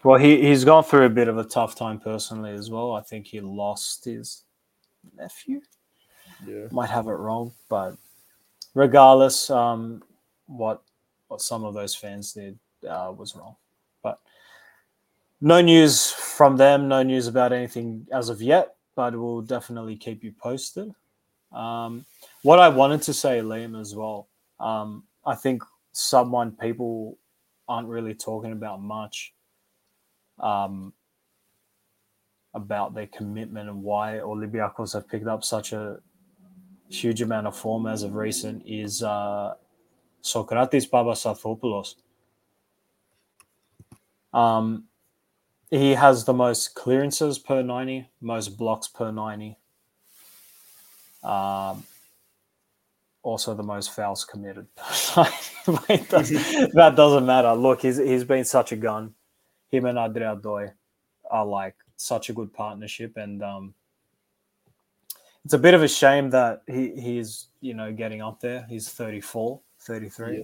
[0.04, 2.94] Well, he, he's gone through a bit of a tough time personally as well.
[2.94, 4.44] I think he lost his
[5.18, 5.62] nephew.
[6.46, 6.68] Yeah.
[6.72, 7.96] Might have it wrong, but
[8.74, 10.04] regardless, um,
[10.48, 10.82] what
[11.28, 12.58] what some of those fans did
[12.88, 13.56] uh, was wrong.
[14.02, 14.20] But
[15.40, 20.24] no news from them, no news about anything as of yet, but we'll definitely keep
[20.24, 20.94] you posted.
[21.52, 22.06] Um,
[22.42, 24.28] what I wanted to say, Liam, as well,
[24.60, 27.18] um, I think someone people
[27.72, 29.34] aren't really talking about much
[30.40, 30.94] um,
[32.54, 36.00] about their commitment and why Olympiacos have picked up such a
[36.90, 39.54] huge amount of form as of recent is uh,
[40.22, 41.96] Socrates Papastathopoulos.
[44.34, 44.86] Um,
[45.70, 49.58] he has the most clearances per 90, most blocks per 90.
[51.24, 51.86] Um,
[53.24, 54.68] also the most fouls committed.
[55.16, 57.54] that doesn't matter.
[57.54, 59.14] Look, he's, he's been such a gun.
[59.70, 60.72] Him and Andreas Ntoi
[61.30, 63.18] are like such a good partnership.
[63.18, 63.74] And um,
[65.46, 68.66] it's a bit of a shame that he, he's, you know, getting up there.
[68.70, 70.38] He's 34, 33.
[70.38, 70.44] Yeah.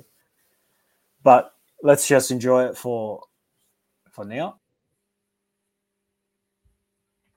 [1.23, 1.53] But
[1.83, 3.21] let's just enjoy it for
[4.11, 4.59] for now.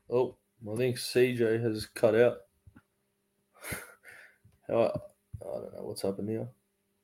[0.09, 0.37] Oh,
[0.71, 2.39] I think CJ has cut out.
[5.43, 6.49] I don't know what's happened here.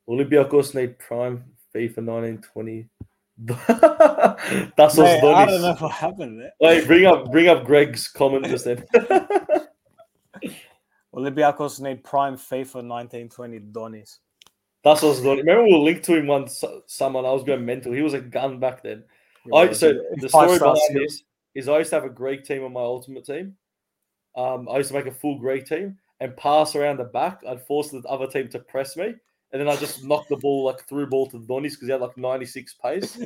[0.09, 1.43] Olympiacos need prime
[1.75, 2.87] FIFA 1920.
[3.39, 6.53] That's Mate, I don't know what happened there.
[6.59, 8.83] Wait, bring up bring up Greg's comment just then.
[11.13, 14.17] Olympiacos need prime FIFA 1920 Donis.
[14.83, 15.39] That's what's going.
[15.39, 16.63] Remember, we linked to him once.
[16.85, 17.91] Someone I was going mental.
[17.91, 19.03] He was a gun back then.
[19.53, 21.23] I so the story behind this
[21.55, 23.55] is I used to have a Greek team on my ultimate team.
[24.35, 27.41] Um, I used to make a full Greek team and pass around the back.
[27.47, 29.13] I'd force the other team to press me,
[29.51, 31.91] and then I just knock the ball like through ball to the Donis because he
[31.91, 33.19] had like 96 pace,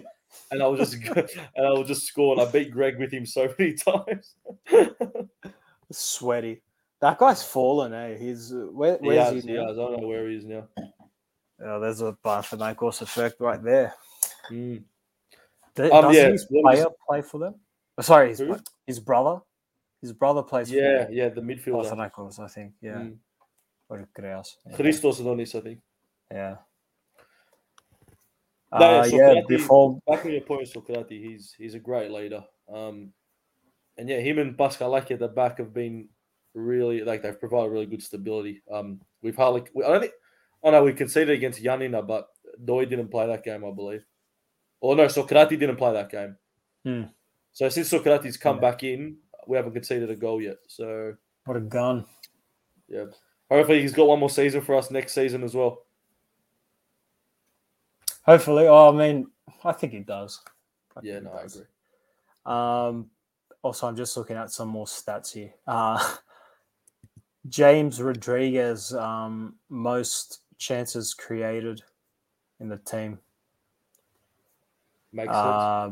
[0.51, 0.93] and I was just
[1.55, 2.33] and I would just score.
[2.37, 4.35] And I beat Greg with him so many times.
[5.91, 6.61] Sweaty.
[6.99, 8.17] That guy's fallen, eh?
[8.17, 9.57] He's uh, where, he where's has, he he.
[9.57, 10.67] I don't know where he is now.
[11.63, 13.93] Oh, there's a Panathinaikos effect right there.
[14.49, 14.83] Mm.
[15.77, 17.55] Um, Does yeah, his was- player play for them?
[17.97, 18.41] Oh, sorry, his,
[18.87, 19.41] his brother.
[20.01, 21.85] His brother plays Yeah, yeah, the midfielder.
[21.91, 22.73] Panathinaikos, I think.
[22.81, 22.95] Yeah.
[22.95, 23.17] Mm.
[23.89, 24.55] Or Kreas.
[24.67, 24.75] Yeah.
[24.75, 25.79] Christos Adonis, I think.
[26.31, 26.55] yeah.
[28.73, 32.43] No, Uh, yeah, before back on your point, Socrates, he's he's a great leader.
[32.73, 33.11] Um,
[33.97, 36.07] and yeah, him and Pascalaki at the back have been
[36.53, 38.63] really like they've provided really good stability.
[38.71, 40.13] Um, we've hardly we, I don't think
[40.63, 42.29] I know we conceded against Giannina, but
[42.63, 44.05] Ntoi didn't play that game, I believe.
[44.79, 46.37] Or no, Socrates didn't play that game.
[46.85, 47.03] Hmm.
[47.51, 48.61] So since Socrates come Yeah.
[48.61, 50.57] back in, we haven't conceded a goal yet.
[50.67, 51.15] So
[51.45, 52.05] what a gun.
[52.87, 53.05] yeah,
[53.49, 55.83] hopefully he's got one more season for us next season as well.
[58.23, 58.67] Hopefully.
[58.67, 59.27] Oh, I mean,
[59.63, 60.41] I think he does.
[60.95, 61.65] I Yeah, no, he I agree.
[62.45, 63.09] Um,
[63.63, 65.53] also, I'm just looking at some more stats here.
[65.67, 66.15] Uh,
[67.49, 71.81] James Rodriguez, um, most chances created
[72.59, 73.19] in the team.
[75.11, 75.37] Makes sense.
[75.37, 75.91] Uh,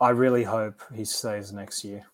[0.00, 2.06] I really hope he stays next year.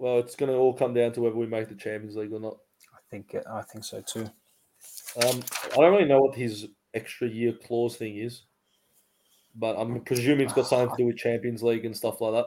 [0.00, 2.40] Well, it's going to all come down to whether we make the Champions League or
[2.40, 2.56] not.
[2.94, 4.22] I think I think so too.
[5.22, 5.42] Um,
[5.72, 8.42] I don't really know what his extra year clause thing is,
[9.54, 12.46] but I'm presuming it's got something to do with Champions League and stuff like that.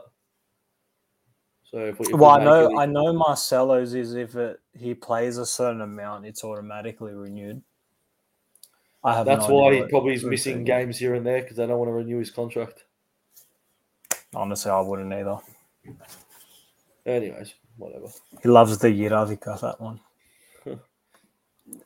[1.70, 4.60] So if we, if we Well, I know it- I know Marcelo's is if it
[4.74, 7.62] he plays a certain amount, it's automatically renewed.
[9.04, 11.58] I have that's no why he probably is missing thing- games here and there because
[11.58, 12.86] they don't want to renew his contract.
[14.34, 15.38] Honestly, I wouldn't either.
[17.06, 18.08] Anyways, whatever.
[18.41, 19.99] He loves the Jiravika, that one.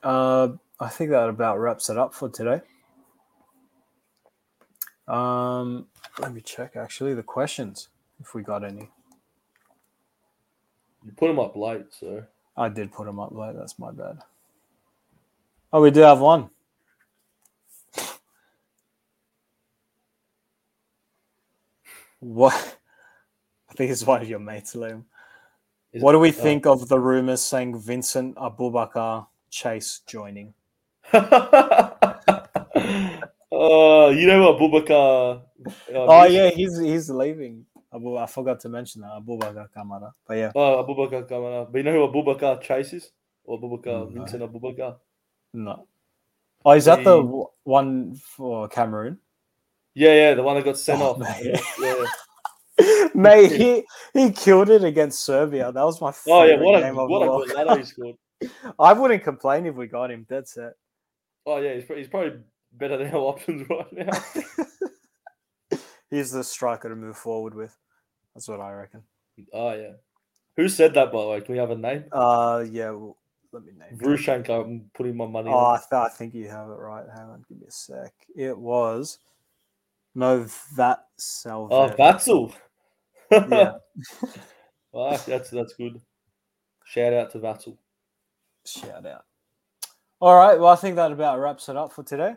[0.03, 0.49] uh,
[0.80, 2.61] I think that about wraps it up for today.
[5.07, 5.88] Um,
[6.20, 7.89] let me check actually the questions
[8.20, 8.89] if we got any.
[11.05, 12.24] You put them up late, so
[12.57, 13.55] I did put them up late.
[13.57, 14.20] That's my bad.
[15.74, 16.49] Oh, we do have one.
[22.20, 22.76] What?
[23.78, 25.03] Think one of your mates, Liam.
[25.93, 30.53] Is What do we it- uh, think of the rumors saying Vincent Aboubakar Chase joining?
[33.49, 35.41] Oh, you know what, Bubakar?
[35.65, 37.65] Uh, oh yeah, he's he's leaving.
[37.93, 40.11] Abu, I forgot to mention that Aboubakar Kamara.
[40.28, 41.71] But yeah, Oh, Aboubakar Kamara.
[41.71, 43.11] But you know who Aboubakar chases?
[43.45, 44.05] Or Aboubakar, No.
[44.13, 44.97] Vincent Aboubakar?
[45.53, 45.88] no.
[46.65, 49.17] Oh, is that the He- w- one for Cameroon?
[49.95, 51.39] Yeah, yeah, the one that got sent Oh, off.
[51.41, 52.05] Yeah.
[53.15, 55.71] Mate, he he killed it against Serbia.
[55.71, 57.67] That was my Oh, yeah, what a, game of what a good Cup.
[57.67, 58.15] ladder he scored.
[58.80, 60.25] I wouldn't complain if we got him.
[60.30, 60.73] Dead set.
[61.45, 62.39] Oh, yeah, he's, he's probably
[62.73, 65.80] better than our options right now.
[66.09, 67.75] He's the striker to move forward with.
[68.34, 69.03] That's what I reckon.
[69.51, 69.93] Oh yeah.
[70.55, 71.41] Who said that by the way?
[71.41, 72.05] Can we have a name?
[72.11, 72.91] Uh, yeah.
[72.91, 73.17] Well,
[73.51, 73.89] let me name.
[73.91, 73.97] it.
[73.99, 74.63] Vrushenko.
[74.63, 77.05] I'm putting my money Oh, I, th- I think you have it right.
[77.13, 78.13] Hang on, give me a sec.
[78.36, 79.19] It was
[80.15, 81.71] no Vat Salve.
[81.71, 82.53] Oh, Vatzel.
[83.32, 83.73] Yeah,
[84.95, 86.01] Ah, that's that's good.
[86.86, 87.78] Shout out to Vatzel.
[88.65, 89.25] shout out.
[90.19, 92.36] All right, well, I think that about wraps it up for today.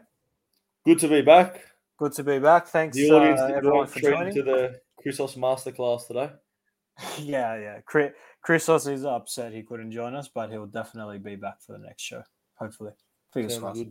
[0.84, 1.62] Good to be back.
[1.98, 2.66] Good to be back.
[2.66, 4.34] Thanks, The audience uh, everyone, for joining.
[4.34, 6.30] to the Chrysos masterclass today.
[7.18, 7.80] yeah, yeah.
[7.86, 8.12] Chris,
[8.42, 12.02] Christos is upset he couldn't join us, but he'll definitely be back for the next
[12.02, 12.22] show.
[12.56, 12.92] Hopefully,
[13.32, 13.84] fingers crossed.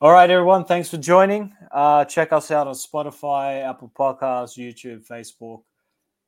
[0.00, 0.64] All right, everyone.
[0.64, 1.52] Thanks for joining.
[1.72, 5.62] Uh, check us out on Spotify, Apple Podcasts, YouTube, Facebook.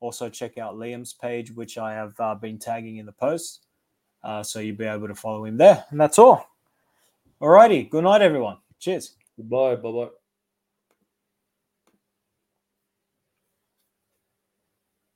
[0.01, 3.67] Also, check out Liam's page, which I have uh, been tagging in the post.
[4.23, 5.85] Uh, so you'll be able to follow him there.
[5.91, 6.49] And that's all.
[7.41, 7.85] All righty.
[7.85, 8.59] Good night, everyone.
[8.79, 9.17] Cheers.
[9.37, 9.77] Goodbye.
[9.77, 10.09] Bye bye.